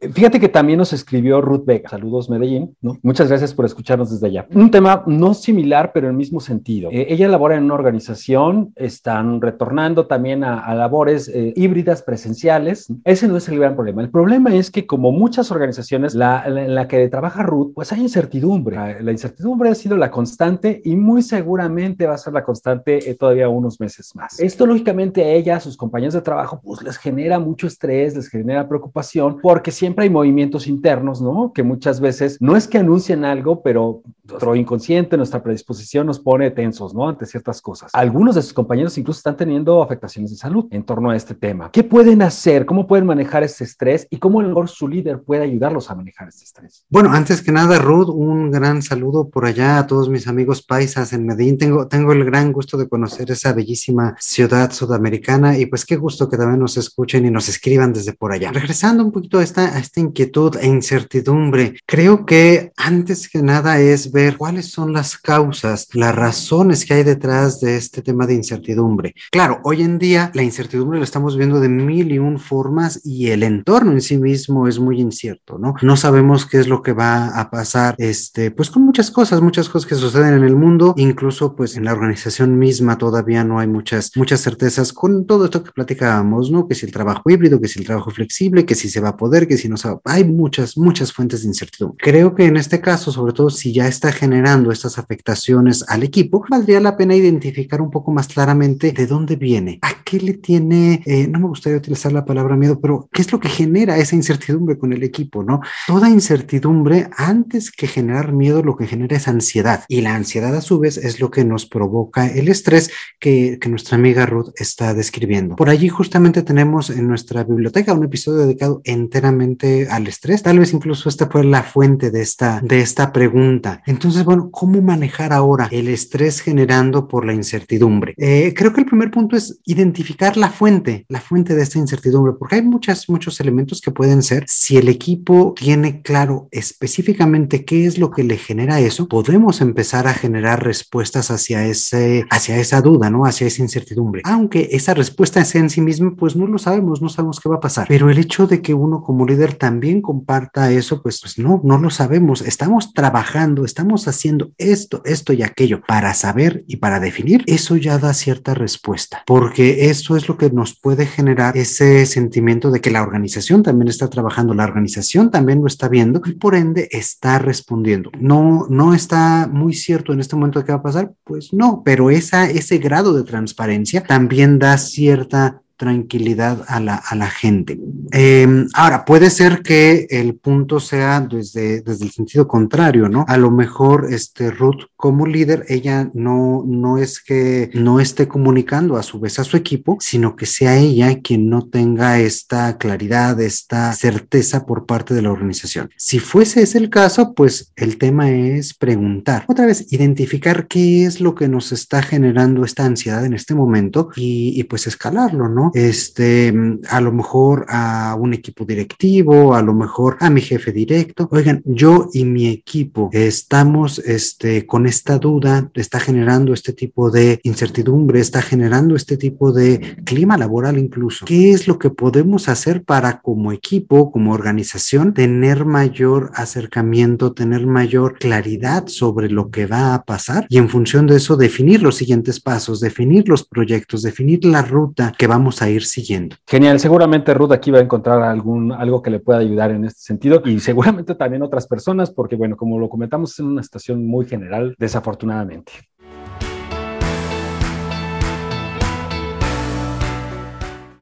Fíjate 0.00 0.40
que 0.40 0.48
también 0.48 0.78
nos 0.78 0.94
escribió 0.94 1.42
Ruth 1.42 1.66
Vega. 1.66 1.90
Saludos, 1.90 2.30
Medellín. 2.30 2.74
¿no? 2.80 2.98
Muchas 3.02 3.28
gracias 3.28 3.52
por 3.52 3.66
escucharnos 3.66 4.10
desde 4.10 4.28
allá. 4.28 4.46
Un 4.54 4.70
tema 4.70 5.02
no 5.06 5.34
similar, 5.34 5.92
pero 5.92 6.06
en 6.06 6.12
el 6.12 6.16
mismo 6.16 6.40
sentido. 6.40 6.88
Eh, 6.90 7.06
ella 7.10 7.28
labora 7.28 7.56
en 7.56 7.64
una 7.64 7.74
organización, 7.74 8.72
están 8.76 9.42
retornando 9.42 10.06
también 10.06 10.42
a, 10.42 10.60
a 10.60 10.74
labores 10.74 11.28
eh, 11.28 11.52
híbridas 11.54 12.02
presenciales. 12.02 12.90
Ese 13.04 13.28
no 13.28 13.36
es 13.36 13.48
el 13.50 13.58
gran 13.58 13.74
problema. 13.74 14.00
El 14.00 14.10
problema 14.10 14.54
es 14.54 14.70
que, 14.70 14.86
como 14.86 15.12
muchas 15.12 15.50
organizaciones, 15.50 16.14
la, 16.14 16.48
la, 16.48 16.64
en 16.64 16.74
la 16.74 16.88
que 16.88 17.06
trabaja 17.08 17.42
Ruth, 17.42 17.72
pues 17.74 17.92
hay 17.92 18.00
incertidumbre. 18.00 18.76
La, 18.76 19.00
la, 19.02 19.12
incertidumbre 19.12 19.68
ha 19.68 19.74
sido 19.74 19.98
la 19.98 20.10
constante 20.10 20.80
y 20.82 20.96
muy 20.96 21.22
seguramente 21.22 22.06
va 22.06 22.14
a 22.14 22.18
ser 22.18 22.32
la 22.32 22.42
constante 22.42 23.10
eh, 23.10 23.14
todavía 23.16 23.50
unos 23.50 23.78
meses 23.78 24.14
más. 24.14 24.40
Esto, 24.40 24.64
lógicamente, 24.64 25.22
a 25.24 25.28
ella, 25.28 25.56
a 25.56 25.60
sus 25.60 25.76
compañeros 25.76 26.14
de 26.14 26.22
trabajo, 26.22 26.58
pues 26.62 26.82
les 26.82 26.96
genera 26.96 27.38
mucho 27.38 27.66
estrés, 27.66 28.16
les 28.16 28.28
genera 28.28 28.66
preocupación, 28.66 29.38
porque 29.42 29.70
siempre 29.70 29.89
siempre 29.90 30.04
hay 30.04 30.10
movimientos 30.10 30.68
internos, 30.68 31.20
¿no? 31.20 31.52
Que 31.52 31.64
muchas 31.64 32.00
veces 32.00 32.36
no 32.40 32.54
es 32.54 32.68
que 32.68 32.78
anuncien 32.78 33.24
algo, 33.24 33.60
pero 33.60 34.02
nuestro 34.30 34.54
inconsciente, 34.54 35.16
nuestra 35.16 35.42
predisposición 35.42 36.06
nos 36.06 36.20
pone 36.20 36.50
tensos, 36.52 36.94
¿no? 36.94 37.08
Ante 37.08 37.26
ciertas 37.26 37.60
cosas. 37.60 37.90
Algunos 37.92 38.36
de 38.36 38.42
sus 38.42 38.52
compañeros 38.52 38.96
incluso 38.96 39.18
están 39.18 39.36
teniendo 39.36 39.82
afectaciones 39.82 40.30
de 40.30 40.36
salud 40.36 40.66
en 40.70 40.84
torno 40.84 41.10
a 41.10 41.16
este 41.16 41.34
tema. 41.34 41.70
¿Qué 41.72 41.82
pueden 41.82 42.22
hacer? 42.22 42.66
¿Cómo 42.66 42.86
pueden 42.86 43.06
manejar 43.06 43.42
este 43.42 43.64
estrés? 43.64 44.06
¿Y 44.10 44.18
cómo 44.18 44.40
mejor 44.40 44.68
su 44.68 44.86
líder 44.86 45.22
puede 45.22 45.42
ayudarlos 45.42 45.90
a 45.90 45.96
manejar 45.96 46.28
este 46.28 46.44
estrés? 46.44 46.84
Bueno, 46.88 47.10
antes 47.12 47.42
que 47.42 47.50
nada, 47.50 47.78
Ruth, 47.78 48.10
un 48.10 48.52
gran 48.52 48.82
saludo 48.82 49.28
por 49.28 49.44
allá 49.44 49.78
a 49.78 49.86
todos 49.88 50.08
mis 50.08 50.28
amigos 50.28 50.62
paisas 50.62 51.12
en 51.12 51.26
Medellín. 51.26 51.58
Tengo, 51.58 51.88
tengo 51.88 52.12
el 52.12 52.24
gran 52.24 52.52
gusto 52.52 52.76
de 52.76 52.88
conocer 52.88 53.30
esa 53.32 53.52
bellísima 53.52 54.14
ciudad 54.20 54.70
sudamericana 54.70 55.58
y 55.58 55.66
pues 55.66 55.84
qué 55.84 55.96
gusto 55.96 56.28
que 56.28 56.36
también 56.36 56.60
nos 56.60 56.76
escuchen 56.76 57.26
y 57.26 57.30
nos 57.30 57.48
escriban 57.48 57.92
desde 57.92 58.12
por 58.12 58.32
allá. 58.32 58.52
Regresando 58.52 59.04
un 59.04 59.10
poquito 59.10 59.38
a 59.38 59.42
esta, 59.42 59.79
esta 59.80 60.00
inquietud 60.00 60.56
e 60.60 60.66
incertidumbre. 60.66 61.74
Creo 61.86 62.24
que 62.24 62.72
antes 62.76 63.28
que 63.28 63.42
nada 63.42 63.80
es 63.80 64.12
ver 64.12 64.36
cuáles 64.36 64.70
son 64.70 64.92
las 64.92 65.18
causas, 65.18 65.88
las 65.92 66.14
razones 66.14 66.84
que 66.84 66.94
hay 66.94 67.02
detrás 67.02 67.60
de 67.60 67.76
este 67.76 68.02
tema 68.02 68.26
de 68.26 68.34
incertidumbre. 68.34 69.14
Claro, 69.30 69.60
hoy 69.64 69.82
en 69.82 69.98
día 69.98 70.30
la 70.34 70.42
incertidumbre 70.42 70.98
la 70.98 71.04
estamos 71.04 71.36
viendo 71.36 71.60
de 71.60 71.68
mil 71.68 72.12
y 72.12 72.18
un 72.18 72.38
formas 72.38 73.00
y 73.04 73.28
el 73.28 73.42
entorno 73.42 73.92
en 73.92 74.00
sí 74.00 74.16
mismo 74.16 74.68
es 74.68 74.78
muy 74.78 75.00
incierto, 75.00 75.58
¿no? 75.58 75.74
No 75.82 75.96
sabemos 75.96 76.46
qué 76.46 76.58
es 76.58 76.68
lo 76.68 76.82
que 76.82 76.92
va 76.92 77.28
a 77.28 77.50
pasar, 77.50 77.94
este, 77.98 78.50
pues 78.50 78.70
con 78.70 78.82
muchas 78.82 79.10
cosas, 79.10 79.40
muchas 79.40 79.68
cosas 79.68 79.88
que 79.88 79.94
suceden 79.94 80.34
en 80.34 80.44
el 80.44 80.56
mundo, 80.56 80.94
incluso 80.96 81.56
pues 81.56 81.76
en 81.76 81.84
la 81.84 81.92
organización 81.92 82.58
misma 82.58 82.98
todavía 82.98 83.44
no 83.44 83.58
hay 83.58 83.66
muchas, 83.66 84.12
muchas 84.16 84.40
certezas 84.42 84.92
con 84.92 85.26
todo 85.26 85.46
esto 85.46 85.62
que 85.62 85.72
platicábamos, 85.72 86.50
¿no? 86.50 86.68
Que 86.68 86.74
si 86.74 86.86
el 86.86 86.92
trabajo 86.92 87.28
híbrido, 87.30 87.60
que 87.60 87.68
si 87.68 87.78
el 87.78 87.86
trabajo 87.86 88.10
flexible, 88.10 88.66
que 88.66 88.74
si 88.74 88.88
se 88.88 89.00
va 89.00 89.10
a 89.10 89.16
poder, 89.16 89.48
que 89.48 89.56
si 89.56 89.68
origen, 89.70 89.74
o 89.74 89.76
sea, 89.76 89.98
hay 90.04 90.24
muchas, 90.24 90.76
muchas 90.76 91.12
fuentes 91.12 91.42
de 91.42 91.48
incertidumbre. 91.48 91.98
Creo 92.02 92.34
que 92.34 92.46
en 92.46 92.56
este 92.56 92.80
caso, 92.80 93.12
sobre 93.12 93.32
todo 93.32 93.50
si 93.50 93.72
ya 93.72 93.86
está 93.86 94.12
generando 94.12 94.70
estas 94.70 94.98
afectaciones 94.98 95.84
al 95.88 96.02
equipo, 96.02 96.44
valdría 96.48 96.80
la 96.80 96.96
pena 96.96 97.14
identificar 97.14 97.80
un 97.80 97.90
poco 97.90 98.12
más 98.12 98.28
claramente 98.28 98.92
de 98.92 99.06
dónde 99.06 99.36
viene, 99.36 99.78
a 99.82 100.02
qué 100.04 100.20
le 100.20 100.34
tiene, 100.34 101.02
eh, 101.06 101.28
no 101.28 101.40
me 101.40 101.48
gustaría 101.48 101.78
utilizar 101.78 102.12
la 102.12 102.24
palabra 102.24 102.56
miedo, 102.56 102.80
pero 102.80 103.08
qué 103.12 103.22
es 103.22 103.32
lo 103.32 103.40
que 103.40 103.48
genera 103.48 103.96
esa 103.98 104.16
incertidumbre 104.16 104.78
con 104.78 104.92
el 104.92 105.02
equipo, 105.02 105.42
¿no? 105.42 105.60
Toda 105.86 106.10
incertidumbre, 106.10 107.08
antes 107.16 107.70
que 107.70 107.86
generar 107.86 108.32
miedo, 108.32 108.62
lo 108.62 108.76
que 108.76 108.86
genera 108.86 109.16
es 109.16 109.28
ansiedad. 109.28 109.84
Y 109.88 110.00
la 110.00 110.14
ansiedad 110.14 110.54
a 110.54 110.60
su 110.60 110.78
vez 110.78 110.96
es 110.96 111.20
lo 111.20 111.30
que 111.30 111.44
nos 111.44 111.66
provoca 111.66 112.26
el 112.26 112.48
estrés 112.48 112.90
que, 113.18 113.58
que 113.60 113.68
nuestra 113.68 113.96
amiga 113.96 114.26
Ruth 114.26 114.52
está 114.56 114.94
describiendo. 114.94 115.56
Por 115.56 115.70
allí 115.70 115.88
justamente 115.88 116.42
tenemos 116.42 116.90
en 116.90 117.08
nuestra 117.08 117.44
biblioteca 117.44 117.94
un 117.94 118.04
episodio 118.04 118.40
dedicado 118.40 118.80
enteramente 118.84 119.59
al 119.90 120.06
estrés. 120.06 120.42
Tal 120.42 120.58
vez 120.58 120.72
incluso 120.72 121.08
esta 121.08 121.28
fue 121.28 121.44
la 121.44 121.62
fuente 121.62 122.10
de 122.10 122.22
esta, 122.22 122.60
de 122.62 122.80
esta 122.80 123.12
pregunta. 123.12 123.82
Entonces, 123.86 124.24
bueno, 124.24 124.50
¿cómo 124.50 124.80
manejar 124.82 125.32
ahora 125.32 125.68
el 125.70 125.88
estrés 125.88 126.40
generando 126.40 127.08
por 127.08 127.24
la 127.24 127.34
incertidumbre? 127.34 128.14
Eh, 128.16 128.54
creo 128.56 128.72
que 128.72 128.80
el 128.80 128.86
primer 128.86 129.10
punto 129.10 129.36
es 129.36 129.60
identificar 129.64 130.36
la 130.36 130.50
fuente, 130.50 131.04
la 131.08 131.20
fuente 131.20 131.54
de 131.54 131.62
esta 131.62 131.78
incertidumbre, 131.78 132.34
porque 132.38 132.56
hay 132.56 132.62
muchas, 132.62 133.08
muchos 133.08 133.40
elementos 133.40 133.80
que 133.80 133.90
pueden 133.90 134.22
ser. 134.22 134.44
Si 134.48 134.76
el 134.76 134.88
equipo 134.88 135.54
tiene 135.56 136.02
claro 136.02 136.48
específicamente 136.50 137.64
qué 137.64 137.86
es 137.86 137.98
lo 137.98 138.10
que 138.10 138.24
le 138.24 138.36
genera 138.36 138.80
eso, 138.80 139.08
podemos 139.08 139.60
empezar 139.60 140.06
a 140.06 140.14
generar 140.14 140.64
respuestas 140.64 141.30
hacia, 141.30 141.66
ese, 141.66 142.26
hacia 142.30 142.58
esa 142.58 142.80
duda, 142.80 143.10
¿no? 143.10 143.24
Hacia 143.24 143.46
esa 143.46 143.62
incertidumbre. 143.62 144.22
Aunque 144.24 144.68
esa 144.72 144.94
respuesta 144.94 145.44
sea 145.44 145.60
en 145.60 145.70
sí 145.70 145.80
misma, 145.80 146.14
pues 146.16 146.36
no 146.36 146.46
lo 146.46 146.58
sabemos, 146.58 147.02
no 147.02 147.08
sabemos 147.08 147.40
qué 147.40 147.48
va 147.48 147.56
a 147.56 147.60
pasar. 147.60 147.86
Pero 147.88 148.10
el 148.10 148.18
hecho 148.18 148.46
de 148.46 148.62
que 148.62 148.74
uno 148.74 149.02
como 149.02 149.26
líder 149.26 149.49
también 149.52 150.02
comparta 150.02 150.70
eso, 150.70 151.02
pues, 151.02 151.20
pues 151.20 151.38
no, 151.38 151.60
no 151.64 151.78
lo 151.78 151.90
sabemos. 151.90 152.42
Estamos 152.42 152.92
trabajando, 152.92 153.64
estamos 153.64 154.08
haciendo 154.08 154.52
esto, 154.58 155.02
esto 155.04 155.32
y 155.32 155.42
aquello 155.42 155.82
para 155.86 156.14
saber 156.14 156.64
y 156.66 156.76
para 156.76 157.00
definir. 157.00 157.42
Eso 157.46 157.76
ya 157.76 157.98
da 157.98 158.14
cierta 158.14 158.54
respuesta, 158.54 159.22
porque 159.26 159.90
eso 159.90 160.16
es 160.16 160.28
lo 160.28 160.36
que 160.36 160.50
nos 160.50 160.78
puede 160.78 161.06
generar 161.06 161.56
ese 161.56 162.06
sentimiento 162.06 162.70
de 162.70 162.80
que 162.80 162.90
la 162.90 163.02
organización 163.02 163.62
también 163.62 163.88
está 163.88 164.08
trabajando, 164.08 164.54
la 164.54 164.64
organización 164.64 165.30
también 165.30 165.60
lo 165.60 165.66
está 165.66 165.88
viendo 165.88 166.20
y 166.24 166.32
por 166.32 166.54
ende 166.54 166.88
está 166.90 167.38
respondiendo. 167.38 168.10
No, 168.18 168.66
no 168.68 168.94
está 168.94 169.48
muy 169.52 169.74
cierto 169.74 170.12
en 170.12 170.20
este 170.20 170.36
momento 170.36 170.58
de 170.58 170.64
qué 170.64 170.72
va 170.72 170.78
a 170.78 170.82
pasar, 170.82 171.12
pues 171.24 171.52
no, 171.52 171.82
pero 171.84 172.10
esa, 172.10 172.50
ese 172.50 172.78
grado 172.78 173.14
de 173.14 173.24
transparencia 173.24 174.02
también 174.02 174.58
da 174.58 174.78
cierta 174.78 175.62
tranquilidad 175.80 176.62
a 176.68 176.78
la, 176.78 176.96
a 176.96 177.14
la 177.16 177.30
gente. 177.30 177.80
Em, 178.12 178.68
ahora, 178.74 179.06
puede 179.06 179.30
ser 179.30 179.62
que 179.62 180.06
el 180.10 180.34
punto 180.34 180.78
sea 180.78 181.20
desde, 181.20 181.80
desde 181.80 182.04
el 182.04 182.10
sentido 182.10 182.46
contrario, 182.46 183.08
¿no? 183.08 183.24
A 183.26 183.38
lo 183.38 183.50
mejor 183.50 184.08
este 184.10 184.50
Ruth 184.50 184.82
como 184.94 185.26
líder, 185.26 185.64
ella 185.68 186.10
no, 186.12 186.64
no 186.66 186.98
es 186.98 187.22
que 187.22 187.70
no 187.72 187.98
esté 187.98 188.28
comunicando 188.28 188.98
a 188.98 189.02
su 189.02 189.20
vez 189.20 189.38
a 189.38 189.44
su 189.44 189.56
equipo, 189.56 189.96
sino 190.00 190.36
que 190.36 190.44
sea 190.44 190.76
ella 190.76 191.20
quien 191.22 191.48
no 191.48 191.66
tenga 191.66 192.18
esta 192.20 192.76
claridad, 192.76 193.40
esta 193.40 193.90
certeza 193.94 194.66
por 194.66 194.84
parte 194.84 195.14
de 195.14 195.22
la 195.22 195.32
organización. 195.32 195.88
Si 195.96 196.18
fuese 196.18 196.60
ese 196.60 196.76
el 196.76 196.90
caso, 196.90 197.32
pues 197.32 197.72
el 197.76 197.96
tema 197.96 198.30
es 198.30 198.74
preguntar. 198.74 199.46
Otra 199.48 199.64
vez, 199.64 199.90
identificar 199.90 200.68
qué 200.68 201.06
es 201.06 201.22
lo 201.22 201.34
que 201.34 201.48
nos 201.48 201.72
está 201.72 202.02
generando 202.02 202.66
esta 202.66 202.84
ansiedad 202.84 203.24
en 203.24 203.32
este 203.32 203.54
momento 203.54 204.10
y, 204.14 204.52
y 204.60 204.64
pues 204.64 204.86
escalarlo, 204.86 205.48
¿no? 205.48 205.69
Este, 205.74 206.52
a 206.88 207.00
lo 207.00 207.12
mejor 207.12 207.66
a 207.68 208.16
un 208.18 208.34
equipo 208.34 208.64
directivo, 208.64 209.54
a 209.54 209.62
lo 209.62 209.74
mejor 209.74 210.16
a 210.20 210.30
mi 210.30 210.40
jefe 210.40 210.72
directo. 210.72 211.28
Oigan, 211.30 211.62
yo 211.64 212.08
y 212.12 212.24
mi 212.24 212.48
equipo 212.48 213.10
estamos 213.12 213.98
este, 214.00 214.66
con 214.66 214.86
esta 214.86 215.18
duda, 215.18 215.70
está 215.74 216.00
generando 216.00 216.52
este 216.52 216.72
tipo 216.72 217.10
de 217.10 217.40
incertidumbre, 217.42 218.20
está 218.20 218.42
generando 218.42 218.96
este 218.96 219.16
tipo 219.16 219.52
de 219.52 219.96
clima 220.04 220.36
laboral 220.36 220.78
incluso. 220.78 221.24
¿Qué 221.26 221.52
es 221.52 221.68
lo 221.68 221.78
que 221.78 221.90
podemos 221.90 222.48
hacer 222.48 222.84
para 222.84 223.20
como 223.20 223.52
equipo, 223.52 224.10
como 224.10 224.32
organización, 224.32 225.14
tener 225.14 225.64
mayor 225.64 226.30
acercamiento, 226.34 227.32
tener 227.32 227.66
mayor 227.66 228.18
claridad 228.18 228.86
sobre 228.86 229.30
lo 229.30 229.50
que 229.50 229.66
va 229.66 229.94
a 229.94 230.04
pasar 230.04 230.46
y 230.48 230.58
en 230.58 230.68
función 230.68 231.06
de 231.06 231.16
eso 231.16 231.36
definir 231.36 231.82
los 231.82 231.96
siguientes 231.96 232.40
pasos, 232.40 232.80
definir 232.80 233.28
los 233.28 233.44
proyectos, 233.44 234.02
definir 234.02 234.44
la 234.44 234.62
ruta 234.62 235.12
que 235.16 235.26
vamos 235.26 235.59
a 235.62 235.70
ir 235.70 235.84
siguiendo. 235.84 236.36
Genial, 236.46 236.80
seguramente 236.80 237.34
Ruth 237.34 237.52
aquí 237.52 237.70
va 237.70 237.78
a 237.78 237.82
encontrar 237.82 238.22
algún, 238.22 238.72
algo 238.72 239.02
que 239.02 239.10
le 239.10 239.20
pueda 239.20 239.40
ayudar 239.40 239.70
en 239.70 239.84
este 239.84 240.00
sentido 240.00 240.42
y 240.44 240.58
seguramente 240.60 241.14
también 241.14 241.42
otras 241.42 241.66
personas, 241.66 242.10
porque 242.10 242.36
bueno, 242.36 242.56
como 242.56 242.78
lo 242.78 242.88
comentamos, 242.88 243.32
es 243.32 243.40
una 243.40 243.60
estación 243.60 244.06
muy 244.06 244.26
general, 244.26 244.74
desafortunadamente. 244.78 245.72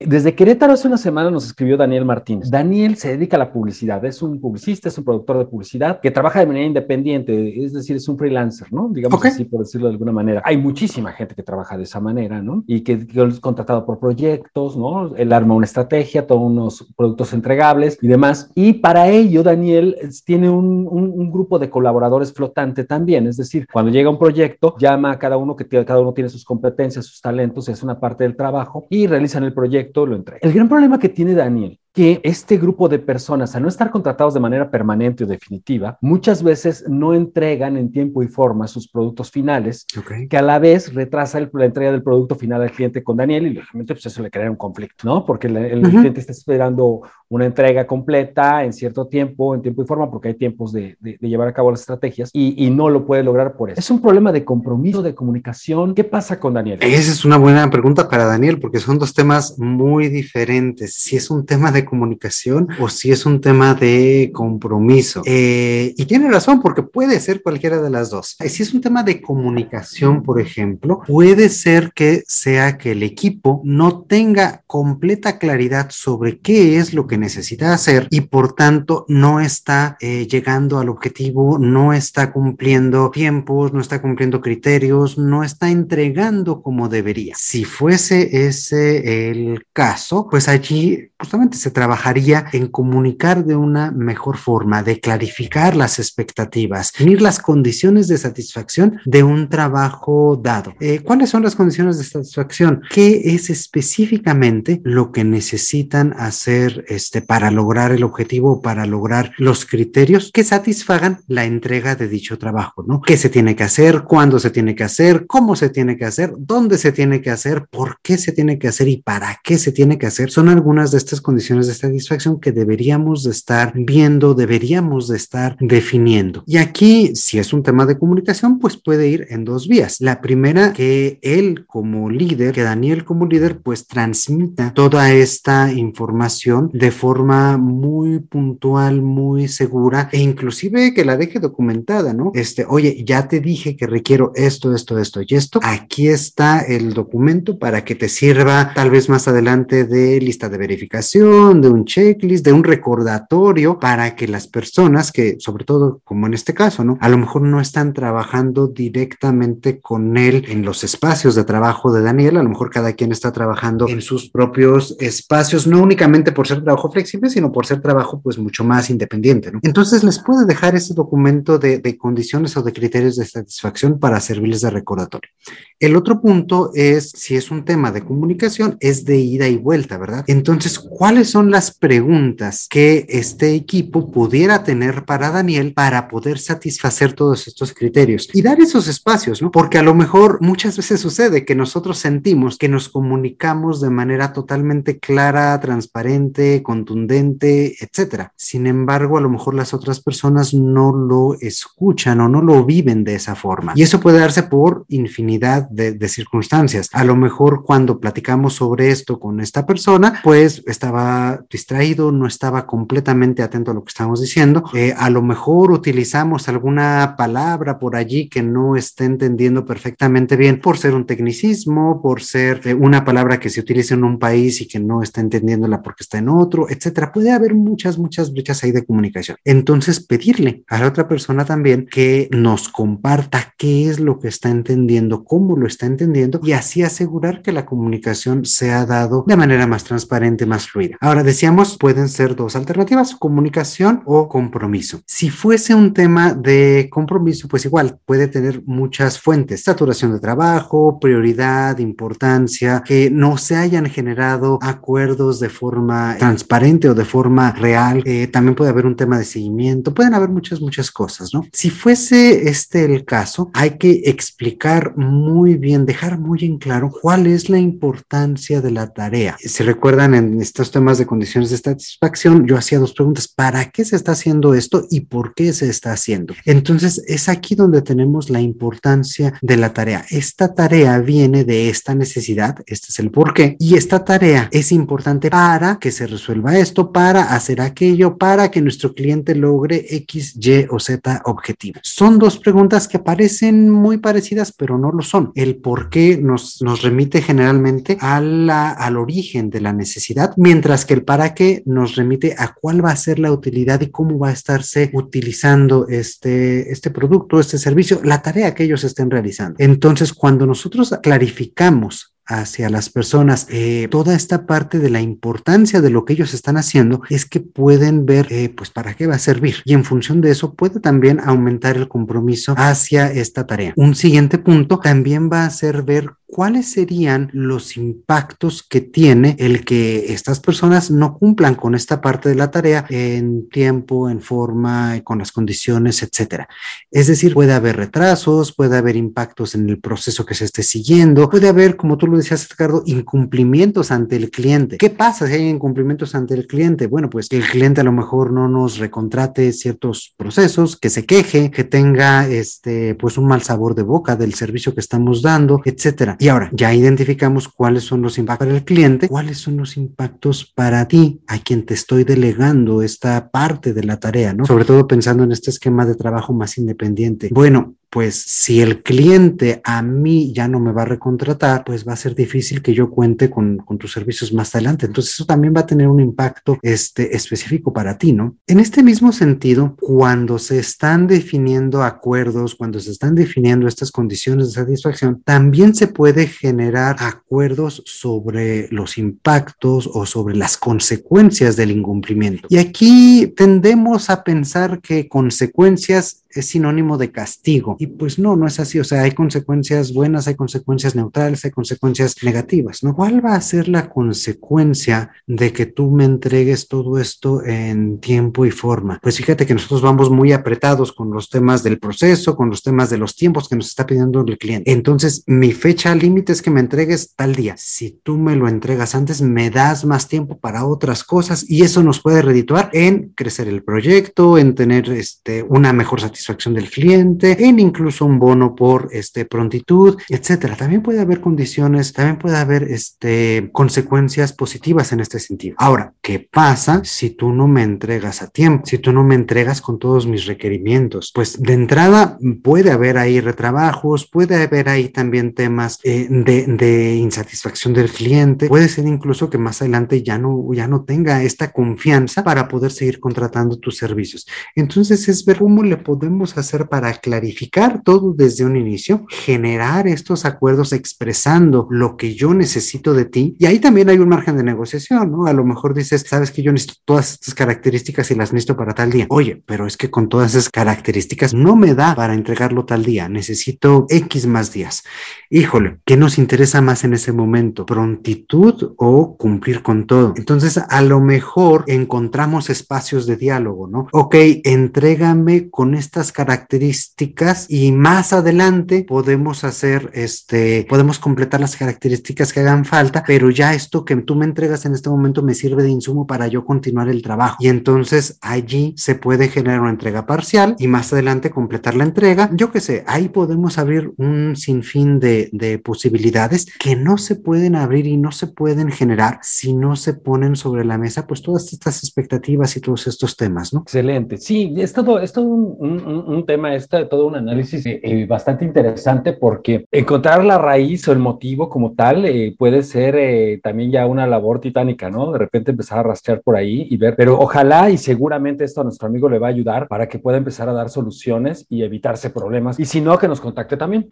Desde 0.09 0.35
Querétaro 0.35 0.73
hace 0.73 0.88
una 0.88 0.97
semana 0.97 1.31
nos 1.31 1.45
escribió 1.45 1.77
Daniel 1.77 2.07
Martínez. 2.07 2.50
Daniel 2.50 2.97
se 2.97 3.11
dedica 3.11 3.37
a 3.37 3.41
la 3.41 3.53
publicidad, 3.53 4.03
es 4.07 4.23
un 4.23 4.41
publicista, 4.41 4.88
es 4.88 4.97
un 4.97 5.05
productor 5.05 5.37
de 5.37 5.45
publicidad 5.45 6.00
que 6.00 6.11
trabaja 6.11 6.41
de 6.41 6.47
manera 6.47 6.65
independiente, 6.65 7.62
es 7.62 7.75
decir, 7.75 7.95
es 7.95 8.09
un 8.09 8.17
freelancer, 8.17 8.73
¿no? 8.73 8.88
Digamos 8.88 9.23
así, 9.23 9.45
por 9.45 9.61
decirlo 9.61 9.88
de 9.88 9.93
alguna 9.93 10.12
manera. 10.12 10.41
Hay 10.47 10.57
muchísima 10.57 11.12
gente 11.12 11.35
que 11.35 11.43
trabaja 11.43 11.77
de 11.77 11.83
esa 11.83 12.00
manera, 12.00 12.41
¿no? 12.41 12.65
Y 12.67 12.81
que, 12.81 13.07
es 13.07 13.41
contratado 13.41 13.85
por 13.85 13.99
proyectos, 13.99 14.79
¿no? 14.79 15.15
Él 15.15 15.31
arma 15.31 15.55
una 15.55 15.67
estrategia, 15.67 16.27
todos 16.27 16.41
unos 16.41 16.91
productos 16.97 17.35
entregables 17.35 17.99
y 18.00 18.09
demás. 18.09 18.50
Y 18.55 18.73
para 18.73 19.11
ello, 19.11 19.43
Daniel 19.43 19.95
tiene 20.25 20.49
un, 20.49 20.88
un, 20.91 21.31
grupo 21.31 21.59
de 21.59 21.69
colaboradores 21.69 22.33
flotante 22.33 22.85
también, 22.85 23.27
es 23.27 23.37
decir, 23.37 23.67
cuando 23.71 23.93
llega 23.93 24.09
un 24.09 24.19
proyecto, 24.19 24.75
llama 24.79 25.11
a 25.11 25.19
cada 25.19 25.37
uno 25.37 25.55
que 25.55 25.69
cada 25.69 26.00
uno 26.00 26.15
tiene 26.15 26.31
sus 26.31 26.47
competencias, 26.47 27.05
sus 27.05 27.21
talentos, 27.21 27.69
es 27.69 27.83
una 27.83 28.00
parte 28.00 28.25
del 28.25 28.37
trabajo 28.37 28.87
y 28.88 29.07
realizan 29.07 29.45
el 29.45 29.53
proyecto 29.53 29.98
El 30.40 30.52
gran 30.52 30.69
problema 30.69 30.99
que 30.99 31.09
tiene 31.09 31.35
Daniel 31.35 31.78
que 31.99 32.21
este 32.23 32.59
grupo 32.59 32.88
de 32.88 33.00
personas, 33.00 33.57
a 33.57 33.59
no 33.59 33.67
estar 33.67 33.90
contratados 33.90 34.33
de 34.33 34.38
manera 34.38 34.71
permanente 34.71 35.25
o 35.25 35.26
definitiva, 35.26 35.99
muchas 36.00 36.45
veces 36.45 36.85
no 36.88 37.12
entregan 37.12 37.76
en 37.76 37.90
tiempo 37.90 38.23
y 38.23 38.28
forma 38.28 38.69
sus 38.69 38.87
productos 38.87 39.33
finales, 39.33 39.85
que 40.31 40.37
a 40.37 40.43
la 40.43 40.61
vez 40.61 40.95
retrasa 40.95 41.40
la 41.40 41.64
entrega 41.64 41.90
del 41.90 42.05
producto 42.05 42.37
final 42.37 42.62
al 42.62 42.71
cliente 42.71 43.02
con 43.02 43.17
Daniel 43.17 43.49
y 43.49 43.55
lógicamente 43.55 43.95
pues 43.95 44.07
eso 44.07 44.23
le 44.23 44.31
crea 44.31 44.49
un 44.49 44.57
conflicto, 44.57 45.09
¿no? 45.09 45.26
Porque 45.26 45.49
el, 45.49 45.83
cliente 45.83 46.21
está 46.21 46.31
esperando 46.31 47.00
una 47.31 47.47
entrega 47.47 47.85
completa 47.85 48.64
en 48.64 48.73
cierto 48.73 49.09
tiempo, 49.09 49.57
en 49.57 49.62
tiempo 49.62 49.83
y 49.83 49.87
forma, 49.87 50.09
porque 50.09 50.28
hay 50.28 50.35
tiempos 50.35 50.73
de, 50.73 50.97
de, 51.00 51.19
llevar 51.21 51.49
a 51.49 51.52
cabo 51.52 51.73
las 51.73 51.81
estrategias 51.81 52.31
y, 52.33 52.64
y, 52.64 52.71
no 52.71 52.88
lo 52.88 53.07
puede 53.07 53.25
lograr 53.25 53.57
por 53.57 53.71
eso. 53.71 53.81
Es 53.81 53.90
un 53.90 54.00
problema 54.00 54.31
de 54.31 54.45
compromiso, 54.45 55.02
de 55.02 55.17
comunicación. 55.17 55.95
¿Qué 55.95 56.05
pasa 56.05 56.38
con 56.38 56.55
Daniel? 56.55 56.78
Esa 56.81 57.11
es 57.11 57.25
una 57.25 57.38
buena 57.38 57.69
pregunta 57.71 58.09
para 58.09 58.25
Daniel, 58.25 58.61
porque 58.61 58.78
son 58.78 58.99
dos 58.99 59.12
temas 59.14 59.59
muy 59.59 60.09
diferentes. 60.09 60.95
Si 60.95 61.17
es 61.17 61.28
un 61.28 61.45
tema 61.45 61.73
de 61.73 61.88
comunicación 61.88 62.68
o 62.80 62.88
si 62.88 63.11
es 63.11 63.26
un 63.26 63.40
tema 63.40 63.75
de 63.75 64.30
compromiso. 64.33 65.23
Eh, 65.25 65.95
y 65.97 66.04
tiene 66.07 66.30
razón, 66.30 66.61
porque 66.61 66.83
puede 66.83 67.21
ser 67.21 67.42
cualquiera 67.42 67.80
de 67.80 67.90
las 67.90 68.11
dos. 68.11 68.37
Si 68.38 68.62
es 68.62 68.75
un 68.75 68.80
tema 68.80 69.02
de 69.02 69.21
comunicación, 69.21 70.23
por 70.23 70.40
ejemplo, 70.40 71.00
puede 71.07 71.49
ser 71.49 71.92
que 71.95 72.23
sea 72.26 72.78
que 72.78 72.92
el 72.92 73.02
equipo 73.02 73.61
no 73.64 74.02
tenga 74.02 74.62
completa 74.66 75.38
claridad 75.38 75.90
sobre 75.90 76.38
qué 76.38 76.78
es 76.78 76.95
lo 76.95 77.07
que 77.07 77.18
necesita 77.18 77.73
hacer 77.73 78.07
y 78.11 78.23
por 78.23 78.54
tanto 78.54 79.04
no 79.09 79.40
está 79.40 79.97
eh, 80.00 80.26
llegando 80.26 80.78
al 80.78 80.88
objetivo, 80.88 81.59
no 81.59 81.92
está 81.92 82.33
cumpliendo 82.33 83.11
tiempos, 83.11 83.73
no 83.73 83.80
está 83.80 84.00
cumpliendo 84.00 84.40
criterios, 84.40 85.18
no 85.18 85.45
está 85.45 85.71
entregando 85.71 86.62
como 86.62 86.88
debería. 86.88 87.35
Si 87.37 87.64
fuese 87.64 88.47
ese 88.47 89.30
el 89.30 89.66
caso, 89.73 90.28
pues 90.30 90.49
allí 90.49 91.11
justamente 91.19 91.59
se 91.59 91.71
trabajaría 91.71 92.47
en 92.53 92.69
comunicar 92.69 93.45
de 93.45 93.57
una 93.57 93.91
mejor 93.91 94.37
forma, 94.37 94.83
de 94.83 95.01
clarificar 95.01 95.75
las 95.75 95.99
expectativas, 95.99 96.93
definir 96.93 97.21
las 97.21 97.41
condiciones 97.41 98.07
de 98.07 98.19
satisfacción 98.19 99.01
de 99.05 99.25
un 99.25 99.49
trabajo 99.49 100.41
dado. 100.41 100.75
Eh, 100.81 101.01
¿Cuáles 101.01 101.31
son 101.31 101.43
las 101.43 101.57
condiciones 101.57 101.99
de 101.99 102.05
satisfacción? 102.05 102.83
¿Qué 102.91 103.35
es 103.35 103.51
específicamente 103.51 104.81
lo 104.85 105.11
que 105.11 105.25
necesitan 105.25 106.15
hacer 106.17 106.85
este, 106.89 107.21
para 107.21 107.51
lograr 107.51 107.91
el 107.91 108.05
objetivo, 108.05 108.63
para 108.63 108.87
lograr 108.87 109.33
los 109.39 109.65
criterios 109.65 110.31
que 110.33 110.45
satisfagan 110.45 111.21
la 111.27 111.45
entrega 111.45 111.97
de 111.97 112.09
dicho 112.09 112.39
trabajo? 112.39 112.85
¿no? 112.87 113.01
¿Qué 113.01 113.17
se 113.17 113.29
tiene 113.29 113.57
que 113.57 113.65
hacer? 113.65 114.05
¿Cuándo 114.05 114.39
se 114.39 114.51
tiene 114.51 114.77
que 114.77 114.85
hacer? 114.85 115.27
¿Cómo 115.27 115.57
se 115.57 115.69
tiene 115.71 115.97
que 115.97 116.05
hacer? 116.05 116.33
¿Dónde 116.39 116.79
se 116.79 116.93
tiene 116.93 117.21
que 117.21 117.31
hacer? 117.31 117.67
¿Por 117.69 117.99
qué 118.03 118.19
se 118.19 118.31
tiene 118.31 118.59
que 118.59 118.69
hacer? 118.69 118.87
¿Y 118.87 119.03
para 119.03 119.41
qué 119.43 119.59
se 119.59 119.73
tiene 119.73 119.99
que 119.99 120.07
hacer? 120.07 120.31
Son 120.31 120.49
algunas 120.49 120.93
de 120.93 120.99
estas 120.99 121.08
condiciones 121.17 121.67
de 121.67 121.75
satisfacción 121.75 122.41
que 122.41 122.53
deberíamos 122.53 123.25
de 123.25 123.31
estar 123.31 123.73
viendo, 123.75 124.35
deberíamos 124.35 125.09
de 125.09 125.17
estar 125.17 125.57
definiendo. 125.61 126.43
Y 126.47 126.59
aquí, 126.59 127.15
si 127.15 127.38
es 127.38 127.53
un 127.53 127.62
tema 127.62 127.87
de 127.87 127.99
comunicación, 127.99 128.59
pues 128.59 128.77
puede 128.77 129.09
ir 129.09 129.27
en 129.31 129.45
dos 129.45 129.69
vías. 129.69 129.97
La 130.00 130.21
primera, 130.21 130.73
que 130.73 131.19
él 131.23 131.65
como 131.67 132.11
líder, 132.11 132.55
que 132.55 132.62
Daniel 132.62 133.05
como 133.05 133.27
líder, 133.27 133.61
pues 133.61 133.87
transmita 133.87 134.73
toda 134.75 135.12
esta 135.12 135.73
información 135.73 136.71
de 136.73 136.91
forma 136.91 137.57
muy 137.57 138.21
puntual, 138.21 139.03
muy 139.03 139.49
segura 139.49 140.09
e 140.12 140.19
inclusive 140.19 140.95
que 140.95 141.05
la 141.05 141.17
deje 141.17 141.41
documentada, 141.41 142.12
¿no? 142.12 142.33
Este, 142.35 142.65
oye, 142.69 143.05
ya 143.05 143.29
te 143.29 143.41
dije 143.41 143.77
que 143.77 143.87
requiero 143.87 144.33
esto, 144.35 144.75
esto, 144.75 144.99
esto 144.99 145.21
y 145.27 145.35
esto. 145.35 145.61
Aquí 145.62 146.09
está 146.09 146.61
el 146.61 146.93
documento 146.95 147.59
para 147.59 147.85
que 147.85 147.95
te 147.95 148.09
sirva 148.09 148.73
tal 148.75 148.91
vez 148.91 149.09
más 149.09 149.29
adelante 149.29 149.85
de 149.85 150.21
lista 150.21 150.49
de 150.49 150.59
verificación, 150.59 150.98
de 151.00 151.69
un 151.69 151.85
checklist, 151.85 152.45
de 152.45 152.52
un 152.52 152.64
recordatorio 152.64 153.78
para 153.78 154.17
que 154.17 154.26
las 154.26 154.49
personas 154.49 155.12
que, 155.12 155.37
sobre 155.38 155.64
todo 155.64 156.00
como 156.05 156.26
en 156.26 156.35
este 156.35 156.55
caso, 156.55 156.85
¿no? 156.85 156.99
A 157.00 157.09
lo 157.09 157.19
mejor 157.19 157.43
no 157.43 157.61
están 157.61 157.93
trabajando 157.93 158.67
directamente 158.67 159.81
con 159.81 160.17
él 160.17 160.45
en 160.49 160.64
los 160.64 160.83
espacios 160.83 161.35
de 161.35 161.45
trabajo 161.45 161.93
de 161.93 162.02
Daniel, 162.02 162.37
a 162.37 162.43
lo 162.43 162.49
mejor 162.49 162.71
cada 162.71 162.93
quien 162.95 163.12
está 163.12 163.33
trabajando 163.33 163.88
en 163.88 164.02
sus 164.02 164.28
propios 164.28 164.97
espacios, 164.99 165.67
no 165.67 165.83
únicamente 165.83 166.33
por 166.33 166.49
ser 166.49 166.64
trabajo 166.64 166.90
flexible, 166.90 167.31
sino 167.31 167.52
por 167.52 167.64
ser 167.64 167.81
trabajo 167.81 168.21
pues 168.21 168.37
mucho 168.38 168.64
más 168.64 168.90
independiente, 168.90 169.52
¿no? 169.52 169.61
Entonces 169.62 170.02
les 170.02 170.19
puede 170.19 170.47
dejar 170.47 170.75
ese 170.75 170.95
documento 170.95 171.59
de, 171.59 171.78
de 171.78 171.97
condiciones 171.97 172.57
o 172.57 172.62
de 172.62 172.73
criterios 172.73 173.17
de 173.17 173.25
satisfacción 173.25 173.99
para 174.00 174.21
servirles 174.21 174.62
de 174.62 174.71
recordatorio. 174.71 175.31
El 175.78 175.95
otro 175.95 176.21
punto 176.21 176.73
es, 176.75 177.11
si 177.11 177.37
es 177.37 177.52
un 177.52 177.64
tema 177.64 177.93
de 177.93 178.05
comunicación, 178.05 178.76
es 178.81 179.05
de 179.05 179.19
ida 179.19 179.47
y 179.47 179.57
vuelta, 179.57 179.97
¿verdad? 179.97 180.25
Entonces, 180.26 180.78
¿cuáles 180.90 181.30
son 181.30 181.50
las 181.50 181.71
preguntas 181.76 182.66
que 182.68 183.07
este 183.09 183.54
equipo 183.54 184.11
pudiera 184.11 184.64
tener 184.64 185.04
para 185.04 185.30
Daniel 185.30 185.73
para 185.75 186.09
poder 186.09 186.38
satisfacer 186.38 187.12
todos 187.12 187.47
estos 187.47 187.73
criterios 187.73 188.28
y 188.33 188.42
dar 188.42 188.61
esos 188.61 188.88
espacios, 188.88 189.42
¿no? 189.42 189.50
Porque 189.50 189.78
a 189.78 189.83
lo 189.83 189.95
mejor 189.95 190.38
muchas 190.40 190.76
veces 190.76 191.00
sucede 191.00 191.45
que 191.45 191.54
nosotros 191.54 191.99
sentimos 191.99 192.59
que 192.59 192.68
nos 192.68 192.88
comunicamos 192.88 193.80
de 193.80 193.90
manera 193.90 194.33
totalmente 194.33 194.99
clara, 194.99 195.59
transparente, 195.61 196.62
contundente, 196.62 197.76
etcétera. 197.80 198.33
Sin 198.37 198.66
embargo, 198.66 199.18
a 199.18 199.21
lo 199.21 199.30
mejor 199.30 199.54
las 199.54 199.75
otras 199.75 200.00
personas 200.00 200.54
no 200.54 200.92
lo 200.92 201.35
escuchan 201.40 202.21
o 202.21 202.28
no 202.28 202.42
lo 202.42 202.64
viven 202.64 203.04
de 203.04 203.14
esa 203.14 203.35
forma. 203.35 203.73
Y 203.76 203.83
eso 203.83 204.00
puede 204.00 204.18
darse 204.18 204.45
por 204.45 204.85
infinidad 204.88 205.68
de, 205.71 206.09
circunstancias. 206.09 206.88
A 206.92 207.04
lo 207.04 207.16
mejor 207.16 207.64
cuando 207.64 208.00
platicamos 208.00 208.54
sobre 208.54 208.90
esto 208.90 209.21
con 209.21 209.40
esta 209.40 209.66
persona, 209.66 210.21
pues 210.25 210.62
estaba 210.79 211.45
distraído, 211.51 212.13
no 212.13 212.27
estaba 212.27 212.65
completamente 212.65 213.43
atento 213.43 213.73
a 213.73 213.75
lo 213.75 213.83
que 213.83 213.89
estábamos 213.89 214.21
diciendo. 214.21 214.63
Eh, 214.75 214.95
a 214.97 215.11
lo 215.11 215.23
mejor 215.23 215.73
utilizamos 215.73 216.49
alguna 216.49 217.17
palabra 217.19 217.81
por 217.81 217.97
allí 217.97 218.29
que 218.29 218.45
no 218.45 218.77
esté 218.77 219.05
entendiendo 219.05 219.65
perfectamente 219.65 220.37
bien 220.37 220.61
por 220.61 220.79
ser 220.79 220.95
un 220.95 221.05
tecnicismo, 221.05 222.01
por 222.01 222.23
ser 222.23 222.61
eh, 222.65 222.75
una 222.75 223.05
palabra 223.05 223.41
que 223.41 223.51
se 223.51 223.61
utiliza 223.61 223.95
en 223.95 224.05
un 224.05 224.21
país 224.21 224.61
y 224.61 224.69
que 224.69 224.79
no 224.79 225.03
está 225.03 225.21
entendiéndola 225.21 225.83
porque 225.83 226.05
está 226.05 226.19
en 226.19 226.29
otro, 226.29 226.69
etcétera. 226.71 227.11
Puede 227.13 227.33
haber 227.33 227.55
muchas, 227.55 227.99
muchas 227.99 228.33
brechas 228.33 228.63
ahí 228.63 228.71
de 228.71 228.87
comunicación. 228.87 229.37
Entonces, 229.45 229.99
pedirle 229.99 230.63
a 230.69 230.79
la 230.79 230.87
otra 230.87 231.09
persona 231.09 231.45
también 231.45 231.89
que 231.91 232.29
nos 232.31 232.69
comparta 232.69 233.53
qué 233.59 233.89
es 233.89 233.99
lo 233.99 234.21
que 234.21 234.29
está 234.29 234.49
entendiendo, 234.49 235.25
cómo 235.25 235.57
lo 235.57 235.67
está 235.67 235.87
entendiendo 235.87 236.41
y 236.45 236.53
así 236.53 236.85
asegurar 236.85 237.43
que 237.43 237.51
la 237.51 237.67
comunicación 237.67 238.45
se 238.45 238.71
ha 238.71 238.87
dado 238.87 239.25
de 239.27 239.37
manera 239.37 239.67
más 239.67 239.83
transparente, 239.85 240.47
más 240.47 240.68
Ahora 241.01 241.23
decíamos, 241.23 241.77
pueden 241.79 242.09
ser 242.09 242.35
dos 242.35 242.57
alternativas, 242.57 243.15
comunicación 243.15 244.03
o 244.05 244.29
compromiso. 244.29 245.01
Si 245.07 245.31
fuese 245.31 245.75
un 245.75 245.95
tema 245.95 246.35
de 246.35 246.89
compromiso, 246.91 247.49
pues 247.49 247.65
igual 247.65 247.99
puede 248.05 248.29
tener 248.29 248.63
muchas 248.67 249.21
fuentes, 249.21 249.65
saturación 249.65 250.13
de 250.13 250.21
trabajo, 250.21 250.99
prioridad, 251.01 251.79
importancia, 251.79 252.83
que 252.85 253.11
no 253.11 253.39
se 253.39 253.57
hayan 253.57 253.87
generado 253.87 254.59
acuerdos 254.63 255.41
de 255.41 255.49
forma 255.49 256.17
transparente 256.19 256.89
o 256.89 256.95
de 256.95 257.05
forma 257.05 257.53
real. 257.53 258.03
Eh, 258.05 258.27
también 258.27 258.55
puede 258.55 258.71
haber 258.71 258.87
un 258.87 258.97
tema 258.97 259.19
de 259.19 259.25
seguimiento, 259.25 259.95
pueden 259.95 260.15
haber 260.15 260.31
muchas, 260.31 260.61
muchas 260.61 260.91
cosas, 260.91 261.33
¿no? 261.33 261.45
Si 261.53 261.71
fuese 261.71 262.49
este 262.49 262.85
el 262.85 263.05
caso, 263.05 263.51
hay 263.55 263.79
que 263.79 264.03
explicar 264.05 264.97
muy 264.97 265.57
bien, 265.57 265.87
dejar 265.87 266.19
muy 266.19 266.45
en 266.45 266.59
claro 266.59 266.91
cuál 266.91 267.27
es 267.27 267.49
la 267.49 267.59
importancia 267.59 268.61
de 268.61 268.71
la 268.71 268.93
tarea. 268.93 269.37
Si 269.39 269.63
recuerdan 269.63 270.15
en 270.15 270.41
estos 270.59 270.73
temas 270.73 270.99
de 270.99 271.07
condiciones 271.07 271.50
de 271.50 271.57
satisfacción, 271.57 272.45
yo 272.45 272.57
hacía 272.57 272.81
dos 272.81 272.93
preguntas, 272.93 273.29
¿para 273.29 273.71
qué 273.71 273.85
se 273.85 273.95
está 273.95 274.11
haciendo 274.12 274.55
esto 274.55 274.87
y 274.91 275.03
por 275.03 275.33
qué 275.35 275.53
se 275.53 275.69
está 275.69 275.93
haciendo? 275.93 276.35
Entonces, 276.45 277.05
es 277.07 277.29
aquí 277.29 277.55
donde 277.55 277.81
tenemos 277.81 278.29
la 278.29 278.40
importancia 278.40 279.35
de 279.40 279.57
la 279.57 279.73
tarea. 279.73 280.05
Esta 280.11 280.55
tarea 280.55 280.99
viene 280.99 281.44
de 281.44 281.68
esta 281.68 281.94
necesidad, 281.94 282.57
este 282.66 282.88
es 282.90 282.99
el 282.99 283.12
por 283.12 283.35
qué, 283.35 283.55
y 283.61 283.77
esta 283.77 284.05
tarea 284.05 284.49
es 284.51 284.73
importante 284.73 285.31
para 285.31 285.79
que 285.79 285.92
se 285.92 286.09
resuelva 286.09 286.59
esto, 286.59 286.90
para 286.90 287.35
hacer 287.35 287.61
aquello, 287.61 288.18
para 288.18 288.51
que 288.51 288.61
nuestro 288.61 288.94
cliente 288.94 289.37
logre 289.37 289.87
X, 289.88 290.35
Y 290.40 290.66
o 290.71 290.81
Z 290.81 291.23
objetivo. 291.25 291.79
Son 291.85 292.18
dos 292.18 292.37
preguntas 292.37 292.88
que 292.88 292.99
parecen 292.99 293.71
muy 293.71 293.99
parecidas, 293.99 294.51
pero 294.51 294.77
no 294.77 294.90
lo 294.90 295.03
son. 295.03 295.31
El 295.37 295.59
por 295.59 295.88
qué 295.88 296.18
nos, 296.18 296.61
nos 296.62 296.83
remite 296.83 297.23
generalmente 297.23 297.97
a 298.01 298.21
la, 298.21 298.71
al 298.71 298.97
origen 298.97 299.51
de 299.51 299.61
la 299.61 299.73
necesidad, 299.73 300.33
mientras 300.49 300.87
que 300.87 300.95
el 300.95 301.03
para 301.03 301.35
qué 301.35 301.63
nos 301.67 301.97
remite 301.97 302.35
a 302.39 302.55
cuál 302.55 302.83
va 302.83 302.91
a 302.91 302.97
ser 302.97 303.19
la 303.19 303.31
utilidad 303.31 303.83
y 303.83 303.91
cómo 303.91 304.19
va 304.19 304.31
a 304.31 304.33
estarse 304.33 304.91
utilizando 304.95 305.87
este, 305.89 306.73
este 306.73 306.91
producto, 306.91 307.39
este 307.39 307.59
servicio, 307.59 308.01
la 308.03 308.23
tarea 308.23 308.55
que 308.55 308.65
ellos 308.65 308.83
estén 308.83 309.11
realizando. 309.11 309.57
Entonces, 309.59 310.15
cuando 310.15 310.47
nosotros 310.47 310.95
clarificamos 311.03 312.15
hacia 312.25 312.69
las 312.69 312.91
personas 312.91 313.47
eh, 313.51 313.89
toda 313.91 314.15
esta 314.15 314.47
parte 314.47 314.79
de 314.79 314.91
la 314.91 315.01
importancia 315.01 315.81
de 315.81 315.91
lo 315.91 316.05
que 316.05 316.13
ellos 316.13 316.35
están 316.35 316.59
haciendo 316.59 317.01
es 317.09 317.25
que 317.25 317.41
pueden 317.41 318.05
ver 318.05 318.27
eh, 318.31 318.53
pues 318.55 318.69
para 318.69 318.93
qué 318.95 319.07
va 319.07 319.15
a 319.15 319.19
servir 319.19 319.57
y 319.65 319.73
en 319.73 319.83
función 319.83 320.21
de 320.21 320.31
eso 320.31 320.53
puede 320.53 320.79
también 320.79 321.21
aumentar 321.21 321.79
el 321.79 321.89
compromiso 321.89 322.55
hacia 322.59 323.11
esta 323.11 323.47
tarea. 323.47 323.73
Un 323.77 323.95
siguiente 323.95 324.37
punto 324.37 324.79
también 324.79 325.31
va 325.33 325.47
a 325.47 325.51
ser 325.51 325.83
ver 325.83 326.11
¿cuáles 326.29 326.71
serían 326.71 327.31
los 327.33 327.77
impactos 327.77 328.62
que 328.62 328.83
tiene 328.83 329.35
el 329.38 329.64
que 329.64 330.12
estas 330.12 330.41
personas 330.41 330.91
no 330.91 331.19
cumplan 331.19 331.55
con 331.55 331.75
esta 331.75 332.01
parte 332.01 332.29
de 332.29 332.35
la 332.35 332.51
tarea 332.51 332.85
en 332.91 333.49
tiempo, 333.49 334.11
en 334.11 334.21
forma, 334.21 335.01
con 335.03 335.19
las 335.19 335.33
condiciones, 335.33 336.03
etcétera? 336.03 336.49
Es 336.91 337.07
decir, 337.07 337.33
puede 337.33 337.55
haber 337.55 337.77
retrasos, 337.77 338.55
puede 338.55 338.77
haber 338.77 338.97
impactos 338.97 339.55
en 339.55 339.69
el 339.69 339.81
proceso 339.81 340.27
que 340.27 340.35
se 340.35 340.45
esté 340.45 340.62
siguiendo, 340.62 341.31
puede 341.31 341.49
haber, 341.49 341.77
como 341.77 341.97
tú 341.97 342.07
lo 342.07 342.19
decías, 342.19 342.49
Ricardo, 342.49 342.83
incumplimientos 342.85 343.91
ante 343.91 344.17
el 344.17 344.31
cliente. 344.31 344.77
¿Qué 344.77 344.91
pasa 344.91 345.27
si 345.27 345.33
hay 345.33 345.49
incumplimientos 345.49 346.14
ante 346.14 346.35
el 346.35 346.47
cliente? 346.47 346.87
Bueno, 346.87 347.09
pues 347.09 347.29
el 347.31 347.45
cliente 347.47 347.81
a 347.81 347.85
lo 347.85 347.93
mejor 347.93 348.33
no 348.33 348.49
nos 348.49 348.77
recontrate 348.77 349.53
ciertos 349.53 350.14
procesos, 350.17 350.77
que 350.77 350.91
se 350.91 351.07
queje, 351.07 351.51
que 351.51 351.64
tenga 351.64 352.29
este, 352.29 352.95
pues 352.97 353.17
un 353.17 353.27
mal 353.27 353.43
sabor 353.43 353.75
de 353.75 353.83
boca 353.83 354.14
del 354.14 354.35
servicio 354.35 354.75
que 354.75 354.81
estamos 354.81 355.23
dando, 355.23 355.62
etcétera. 355.64 356.17
Y 356.18 356.28
ahora, 356.28 356.50
ya 356.52 356.74
identificamos 356.74 357.48
cuáles 357.48 357.85
son 357.85 358.02
los 358.02 358.18
impactos 358.18 358.46
para 358.46 358.57
el 358.59 358.64
cliente, 358.64 359.09
cuáles 359.09 359.38
son 359.38 359.57
los 359.57 359.76
impactos 359.76 360.44
para 360.44 360.87
ti, 360.88 361.20
a 361.26 361.38
quien 361.38 361.64
te 361.64 361.74
estoy 361.74 362.04
delegando 362.04 362.83
esta 362.83 363.31
parte 363.31 363.72
de 363.72 363.85
la 363.85 364.00
tarea, 364.00 364.35
¿no? 364.35 364.44
Sobre 364.44 364.64
todo 364.64 364.87
pensando 364.87 365.24
en 365.24 365.33
este 365.33 365.50
esquema 365.50 365.87
de 365.87 365.94
trabajo 365.94 366.33
más 366.33 366.59
independiente. 366.59 367.31
Bueno, 367.33 367.78
pues 367.90 368.16
si 368.16 368.61
el 368.61 368.83
cliente 368.83 369.61
a 369.64 369.83
mí 369.83 370.33
ya 370.35 370.46
no 370.48 370.61
me 370.61 370.72
va 370.72 370.83
a 370.83 370.87
recontratar, 370.87 371.64
pues 371.64 371.87
va 371.87 371.94
a 371.94 371.96
ser 371.96 372.14
difícil 372.14 372.61
que 372.62 372.74
yo 372.74 372.90
cuente 372.90 373.31
con, 373.31 373.64
tus 373.79 373.92
servicios 373.92 374.33
más 374.33 374.55
adelante. 374.55 374.87
Entonces 374.87 375.14
eso 375.14 375.24
también 375.24 375.55
va 375.55 375.61
a 375.61 375.66
tener 375.66 375.88
un 375.88 376.01
impacto 376.01 376.59
este, 376.62 377.14
específico 377.14 377.72
para 377.72 377.96
ti, 377.96 378.12
¿no? 378.12 378.37
En 378.46 378.61
este 378.61 378.83
mismo 378.83 379.12
sentido, 379.12 379.77
cuando 379.81 380.38
se 380.38 380.59
están 380.59 381.07
definiendo 381.07 381.83
acuerdos, 381.83 382.55
cuando 382.55 382.81
se 382.81 382.90
están 382.90 383.14
definiendo 383.14 383.68
estas 383.68 383.92
condiciones 383.92 384.48
de 384.48 384.53
satisfacción, 384.55 385.22
también 385.24 385.74
se 385.74 385.87
puede 385.87 386.27
generar 386.27 386.96
acuerdos 386.98 387.83
sobre 387.87 388.68
los 388.70 388.98
impactos 388.98 389.88
o 389.92 390.07
sobre 390.07 390.37
las 390.37 390.57
consecuencias 390.57 391.57
del 391.57 391.70
incumplimiento. 391.70 392.48
Y 392.51 392.59
aquí 392.59 393.33
tendemos 393.37 394.11
a 394.11 394.24
pensar 394.24 394.81
que 394.81 395.09
consecuencias 395.09 396.24
es 396.31 396.47
sinónimo 396.47 396.99
de 396.99 397.11
castigo. 397.11 397.77
Y 397.79 397.87
pues 397.87 398.19
no, 398.19 398.37
no 398.37 398.47
es 398.47 398.61
así. 398.61 398.79
O 398.79 398.85
sea, 398.85 399.03
hay 399.03 399.12
consecuencias 399.12 399.93
buenas, 399.93 400.29
hay 400.29 400.35
consecuencias 400.35 400.95
neutrales, 400.95 401.45
hay 401.45 401.51
consecuencias 401.51 402.17
negativas, 402.23 402.83
¿no? 402.83 402.95
¿Cuál 402.95 403.25
va 403.25 403.35
a 403.35 403.41
ser 403.41 403.69
la 403.69 403.88
consecuencia 403.88 405.11
de 405.27 405.53
que 405.53 405.67
tú 405.67 405.91
me 405.91 406.05
entregues 406.05 406.69
todo 406.69 406.99
esto 406.99 407.45
en 407.45 408.01
tiempo 408.01 408.45
y 408.45 408.51
forma? 408.51 408.99
Pues 409.03 409.17
fíjate 409.17 409.47
que 409.47 409.55
nosotros 409.55 409.83
vamos 409.83 410.11
muy 410.11 410.33
apretados 410.33 410.93
con 410.93 411.11
los 411.11 411.31
temas 411.31 411.62
del 411.62 411.79
proceso, 411.79 412.37
con 412.37 412.51
los 412.51 412.62
temas 412.62 412.91
de 412.91 412.99
los 412.99 413.17
tiempos 413.17 413.49
que 413.49 413.57
nos 413.57 413.69
está 413.69 413.87
pidiendo 413.87 414.21
el 414.21 414.38
cliente. 414.38 414.71
Entonces, 414.71 415.25
mi 415.27 415.53
fecha 415.53 415.95
límite 415.95 416.33
es 416.33 416.43
que 416.43 416.51
me 416.51 416.61
entregues 416.61 417.14
tal 417.14 417.35
día. 417.35 417.55
Si 417.57 418.01
tú 418.03 418.19
me 418.19 418.37
lo 418.37 418.49
entregas 418.49 418.95
antes, 418.95 419.23
me 419.23 419.51
das 419.51 419.85
más 419.85 420.09
tiempo 420.09 420.38
para 420.38 420.67
otras 420.67 421.05
cosas 421.05 421.49
y 421.49 421.62
eso 421.62 421.83
nos 421.83 422.01
puede 422.01 422.23
redituar 422.23 422.71
en 422.73 423.12
crecer 423.14 423.49
el 423.49 423.62
proyecto, 423.62 424.38
en 424.38 424.55
tener 424.55 424.91
este, 424.91 425.43
una 425.43 425.73
mejor 425.73 426.01
satisfacción 426.01 426.17
del 426.46 426.70
cliente, 426.70 427.37
en 427.48 427.59
incluso 427.59 428.04
un 428.04 428.18
bono 428.18 428.54
por 428.54 428.88
este, 428.92 429.24
prontitud, 429.24 429.96
etcétera. 430.09 430.57
También 430.57 430.83
puede 430.83 431.00
haber 431.00 431.20
condiciones, 431.20 431.92
también 431.92 432.18
puede 432.18 432.37
haber 432.37 432.64
este, 432.64 433.50
consecuencias 433.52 434.33
positivas 434.33 434.92
en 434.92 435.00
este 435.00 435.18
sentido. 435.18 435.57
Ahora, 435.59 435.94
¿qué 436.02 436.28
pasa 436.31 436.83
si 436.85 437.11
tú 437.11 437.33
no 437.33 437.48
me 437.48 437.62
entregas 437.62 438.22
a 438.22 438.28
tiempo? 438.28 438.66
Si 438.66 438.78
tú 438.78 438.92
no 438.92 439.04
me 439.04 439.14
entregas 439.14 439.61
con 439.61 439.78
todos 439.78 440.07
mis 440.07 440.26
requerimientos, 440.26 441.12
pues 441.14 441.40
de 441.40 441.52
entrada 441.54 442.18
puede 442.42 442.70
haber 442.70 442.98
ahí 442.98 443.20
retrabajos, 443.20 444.07
puede 444.07 444.42
haber 444.42 444.68
ahí 444.68 444.88
también 444.88 445.35
temas 445.35 445.78
eh, 445.85 446.07
de, 446.11 446.46
de, 446.46 446.96
insatisfacción 446.96 447.74
del 447.74 447.90
cliente, 447.90 448.48
puede 448.48 448.68
ser 448.68 448.87
incluso 448.87 449.31
que 449.31 449.38
más 449.38 449.62
adelante 449.62 450.02
ya 450.02 450.18
no, 450.18 450.52
ya 450.52 450.66
no 450.66 450.85
tenga 450.85 451.22
esta 451.22 451.52
confianza 451.52 452.22
para 452.22 452.48
poder 452.48 452.70
seguir 452.70 453.00
contratando 453.00 453.59
tus 453.59 453.76
servicios. 453.76 454.26
Entonces 454.54 455.09
es 455.09 455.24
ver 455.24 455.38
cómo 455.38 455.62
le 455.62 455.76
podemos 455.76 456.08
hacer 456.37 456.68
para 456.68 456.92
clarificar 456.94 457.83
todo 457.83 458.14
desde 458.14 458.44
un 458.44 458.57
inicio, 458.57 459.05
generar 459.09 459.87
estos 459.87 460.25
acuerdos 460.25 460.73
expresando 460.73 461.66
lo 461.71 461.97
que 461.97 462.14
yo 462.14 462.35
necesito 462.35 462.94
de 462.94 463.05
ti 463.05 463.37
y 463.38 463.47
ahí 463.47 463.59
también 463.59 463.88
hay 463.88 463.99
un 463.99 464.09
margen 464.09 464.37
de 464.37 464.42
negociación, 464.42 465.11
¿no? 465.11 465.27
A 465.27 465.33
lo 465.33 465.44
mejor 465.44 465.75
dices, 465.75 466.05
sabes 466.09 466.31
que 466.31 466.42
yo 466.42 466.53
necesito 466.53 466.81
todas 466.85 467.12
estas 467.12 467.35
características 467.35 468.11
y 468.11 468.14
las 468.14 468.33
necesito 468.33 468.57
para 468.57 468.75
tal 468.75 468.90
día. 468.90 469.07
Oye, 469.11 469.42
pero 469.47 469.66
es 469.66 469.77
que 469.77 469.90
con 469.90 470.09
todas 470.09 470.35
esas 470.35 470.51
características 470.51 471.35
no 471.35 471.57
me 471.57 471.75
da 471.75 471.94
para 471.94 472.14
entregarlo 472.14 472.64
tal 472.64 472.85
día, 472.85 473.09
necesito 473.09 473.87
X 473.88 474.27
más 474.27 474.53
días. 474.53 474.83
Híjole, 475.31 475.79
¿qué 475.85 475.97
nos 475.97 476.18
interesa 476.18 476.61
más 476.61 476.85
en 476.85 476.94
ese 476.94 477.12
momento? 477.12 477.66
¿Prontitud 477.66 478.75
o 478.77 479.16
cumplir 479.16 479.62
con 479.62 479.87
todo? 479.87 480.14
Entonces, 480.16 480.59
a 480.59 480.83
lo 480.83 481.01
mejor 481.01 481.64
encontramos 481.66 482.51
espacios 482.51 483.07
de 483.07 483.16
diálogo, 483.16 483.68
¿no? 483.68 483.88
Ok, 483.92 484.14
entrégame 484.44 485.51
con 485.51 485.75
estas 485.99 486.13
características 486.13 487.47
y 487.49 487.73
más 487.73 488.13
adelante 488.13 488.85
podemos 488.87 489.43
hacer, 489.43 489.91
este, 489.95 490.65
podemos 490.69 491.01
completar 491.01 491.41
las 491.41 491.57
características 491.57 492.33
que 492.33 492.39
hagan 492.39 492.65
falta, 492.65 493.03
pero 493.05 493.31
ya 493.31 493.53
esto 493.53 493.85
que 493.85 493.97
tú 493.97 494.15
me 494.15 494.25
entregas 494.25 494.65
en 494.65 494.75
este 494.75 494.91
momento 494.91 495.25
me 495.25 495.35
sirve 495.35 495.65
de 495.65 495.71
insumo 495.71 496.07
para 496.07 496.29
yo 496.29 496.45
continuar 496.45 496.89
el 496.89 497.03
trabajo. 497.03 497.39
Y 497.41 497.49
entonces 497.49 498.17
allí 498.21 498.75
se 498.77 498.95
puede 498.95 499.29
generar 499.29 499.61
una 499.61 499.71
entrega 499.71 500.07
parcial 500.07 500.55
y 500.61 500.69
más 500.69 500.93
adelante 500.93 501.31
completar 501.31 501.75
la 501.75 501.83
entrega. 501.83 502.31
Yo 502.33 502.53
qué 502.53 502.61
sé, 502.61 502.85
ahí 502.87 503.09
podemos 503.09 503.59
abrir 503.59 503.91
un 503.97 504.37
sinfín 504.37 505.01
de, 505.01 505.31
de 505.33 505.59
posibilidades 505.59 506.47
que 506.61 506.77
no 506.77 506.97
se 506.97 507.17
pueden 507.17 507.57
abrir 507.57 507.89
y 507.89 507.97
no 507.97 508.13
se 508.13 508.29
pueden 508.29 508.71
generar 508.71 509.19
si 509.23 509.53
no 509.53 509.75
se 509.75 509.95
ponen 509.95 510.37
sobre 510.37 510.65
la 510.65 510.79
mesa 510.79 511.09
pues 511.09 511.23
todas 511.23 511.53
estas 511.53 511.83
expectativas 511.83 512.57
y 512.57 512.61
todos 512.61 512.87
estos 512.87 513.17
temas, 513.17 513.53
¿no? 513.53 513.63
Excelente. 513.63 514.19
Sí, 514.19 514.55
es 514.59 514.73
todo, 514.73 515.01
es 515.01 515.13
todo 515.13 515.25
un, 515.25 515.57
un, 515.59 515.81
un 515.88 516.27
tema, 516.27 516.55
es 516.55 516.68
todo 516.68 517.07
un 517.07 517.16
análisis 517.16 517.64
eh, 517.66 517.81
eh, 517.83 518.07
bastante 518.07 518.44
interesante 518.44 519.12
porque 519.12 519.66
encontrar 519.70 520.24
la 520.24 520.38
raíz 520.38 520.87
o 520.88 520.92
el 520.92 520.98
motivo 520.98 521.48
como 521.48 521.72
tal 521.72 522.05
eh, 522.05 522.35
puede 522.37 522.62
ser 522.62 523.40
también 523.40 523.70
ya 523.70 523.87
una 523.87 524.07
labor 524.07 524.40
titánica, 524.40 524.90
¿no? 524.90 525.12
De 525.12 525.18
repente 525.18 525.51
empezar 525.51 525.79
a 525.79 525.83
rastrear 525.83 526.20
por 526.22 526.37
ahí 526.37 526.66
y 526.70 526.77
ver, 526.77 526.94
pero 526.96 527.18
ojalá 527.18 527.70
y 527.70 527.79
seguramente 527.79 528.44
esto 528.44 528.61
a 528.61 528.64
nuestro 528.64 528.88
amigo 528.88 529.09
le 529.09 529.18
va 529.18 529.29
a 529.29 529.31
ayudar 529.31 529.68
para 529.68 529.88
que 529.88 529.98
pueda 529.98 530.18
empezar 530.18 530.48
a 530.48 530.53
dar 530.53 530.68
soluciones 530.68 531.46
y 531.48 531.62
evitarse 531.62 532.11
problemas. 532.11 532.59
Y 532.61 532.64
si 532.64 532.81
no, 532.81 532.98
que 532.98 533.09
nos 533.09 533.20
contacte 533.20 533.57
también. 533.57 533.88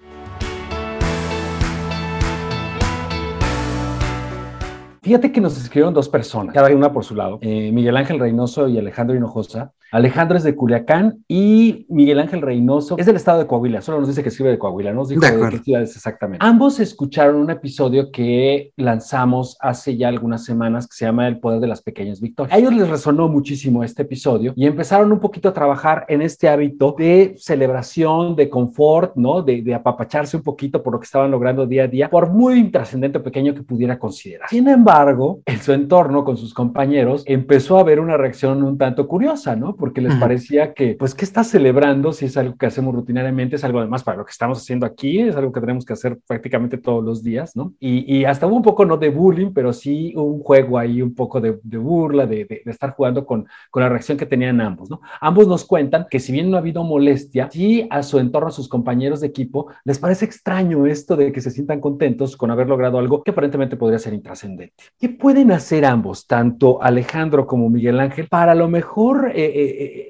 Fíjate 5.02 5.30
que 5.30 5.40
nos 5.40 5.56
escribieron 5.56 5.94
dos 5.94 6.08
personas, 6.08 6.52
cada 6.52 6.68
una 6.74 6.92
por 6.92 7.04
su 7.04 7.14
lado, 7.14 7.38
Miguel 7.40 7.96
Ángel 7.96 8.18
Reynoso 8.18 8.68
y 8.68 8.76
Alejandro 8.76 9.14
Hinojosa. 9.14 9.72
Alejandro 9.92 10.36
es 10.36 10.44
de 10.44 10.54
Culiacán 10.54 11.24
y 11.28 11.86
Miguel 11.88 12.20
Ángel 12.20 12.42
Reynoso 12.42 12.96
es 12.98 13.06
del 13.06 13.16
estado 13.16 13.38
de 13.38 13.46
Coahuila, 13.46 13.80
solo 13.82 14.00
nos 14.00 14.08
dice 14.08 14.22
que 14.22 14.30
escribe 14.30 14.50
de 14.50 14.58
Coahuila, 14.58 14.90
no 14.90 15.00
nos 15.00 15.08
dijo 15.08 15.20
de, 15.20 15.36
de 15.36 15.50
qué 15.50 15.58
ciudad 15.58 15.82
es 15.82 15.94
exactamente. 15.94 16.44
Ambos 16.44 16.80
escucharon 16.80 17.36
un 17.36 17.50
episodio 17.50 18.10
que 18.10 18.72
lanzamos 18.76 19.56
hace 19.60 19.96
ya 19.96 20.08
algunas 20.08 20.44
semanas 20.44 20.86
que 20.86 20.96
se 20.96 21.04
llama 21.04 21.28
El 21.28 21.38
Poder 21.38 21.60
de 21.60 21.66
las 21.66 21.82
Pequeñas 21.82 22.20
Victorias. 22.20 22.54
A 22.54 22.58
ellos 22.58 22.74
les 22.74 22.88
resonó 22.88 23.28
muchísimo 23.28 23.84
este 23.84 24.02
episodio 24.02 24.52
y 24.56 24.66
empezaron 24.66 25.12
un 25.12 25.20
poquito 25.20 25.48
a 25.48 25.52
trabajar 25.52 26.04
en 26.08 26.22
este 26.22 26.48
hábito 26.48 26.94
de 26.98 27.34
celebración, 27.38 28.34
de 28.36 28.50
confort, 28.50 29.14
¿no? 29.16 29.42
De, 29.42 29.62
de 29.62 29.74
apapacharse 29.74 30.36
un 30.36 30.42
poquito 30.42 30.82
por 30.82 30.92
lo 30.94 31.00
que 31.00 31.04
estaban 31.04 31.30
logrando 31.30 31.66
día 31.66 31.84
a 31.84 31.88
día, 31.88 32.10
por 32.10 32.30
muy 32.30 32.70
trascendente 32.70 33.18
o 33.18 33.22
pequeño 33.22 33.54
que 33.54 33.62
pudiera 33.62 33.98
considerar. 33.98 34.48
Sin 34.48 34.68
embargo, 34.68 35.40
en 35.46 35.60
su 35.60 35.72
entorno, 35.72 36.24
con 36.24 36.36
sus 36.36 36.52
compañeros, 36.52 37.22
empezó 37.26 37.76
a 37.76 37.80
haber 37.80 38.00
una 38.00 38.16
reacción 38.16 38.62
un 38.62 38.78
tanto 38.78 39.06
curiosa, 39.06 39.54
¿no? 39.54 39.75
Porque 39.78 40.00
les 40.00 40.14
parecía 40.16 40.74
que, 40.74 40.96
pues, 40.98 41.14
¿qué 41.14 41.24
estás 41.24 41.48
celebrando 41.48 42.12
si 42.12 42.26
es 42.26 42.36
algo 42.36 42.56
que 42.56 42.66
hacemos 42.66 42.94
rutinariamente? 42.94 43.56
Es 43.56 43.64
algo 43.64 43.78
además 43.78 44.02
para 44.02 44.18
lo 44.18 44.24
que 44.24 44.30
estamos 44.30 44.58
haciendo 44.58 44.86
aquí, 44.86 45.20
es 45.20 45.36
algo 45.36 45.52
que 45.52 45.60
tenemos 45.60 45.84
que 45.84 45.92
hacer 45.92 46.18
prácticamente 46.26 46.78
todos 46.78 47.04
los 47.04 47.22
días, 47.22 47.56
¿no? 47.56 47.74
Y, 47.78 48.16
y 48.16 48.24
hasta 48.24 48.46
hubo 48.46 48.56
un 48.56 48.62
poco, 48.62 48.84
no 48.84 48.96
de 48.96 49.10
bullying, 49.10 49.52
pero 49.52 49.72
sí 49.72 50.12
un 50.16 50.40
juego 50.40 50.78
ahí, 50.78 51.02
un 51.02 51.14
poco 51.14 51.40
de, 51.40 51.58
de 51.62 51.78
burla, 51.78 52.26
de, 52.26 52.44
de, 52.44 52.62
de, 52.64 52.70
estar 52.70 52.90
jugando 52.90 53.24
con, 53.26 53.46
con 53.70 53.82
la 53.82 53.88
reacción 53.88 54.18
que 54.18 54.26
tenían 54.26 54.60
ambos, 54.60 54.90
¿no? 54.90 55.00
Ambos 55.20 55.46
nos 55.46 55.64
cuentan 55.64 56.06
que 56.10 56.20
si 56.20 56.32
bien 56.32 56.50
no 56.50 56.56
ha 56.56 56.60
habido 56.60 56.82
molestia, 56.84 57.48
sí 57.50 57.86
a 57.90 58.02
su 58.02 58.18
entorno, 58.18 58.48
a 58.48 58.52
sus 58.52 58.68
compañeros 58.68 59.20
de 59.20 59.26
equipo, 59.26 59.68
les 59.84 59.98
parece 59.98 60.24
extraño 60.24 60.86
esto 60.86 61.16
de 61.16 61.32
que 61.32 61.40
se 61.40 61.50
sientan 61.50 61.80
contentos 61.80 62.36
con 62.36 62.50
haber 62.50 62.68
logrado 62.68 62.98
algo 62.98 63.22
que 63.22 63.30
aparentemente 63.30 63.76
podría 63.76 63.98
ser 63.98 64.14
intrascendente. 64.14 64.72
¿Qué 64.98 65.08
pueden 65.08 65.52
hacer 65.52 65.84
ambos, 65.84 66.26
tanto 66.26 66.82
Alejandro 66.82 67.46
como 67.46 67.70
Miguel 67.70 68.00
Ángel, 68.00 68.28
para 68.28 68.52
a 68.52 68.54
lo 68.54 68.68
mejor 68.68 69.32
eh, 69.34 69.44
eh, 69.44 69.65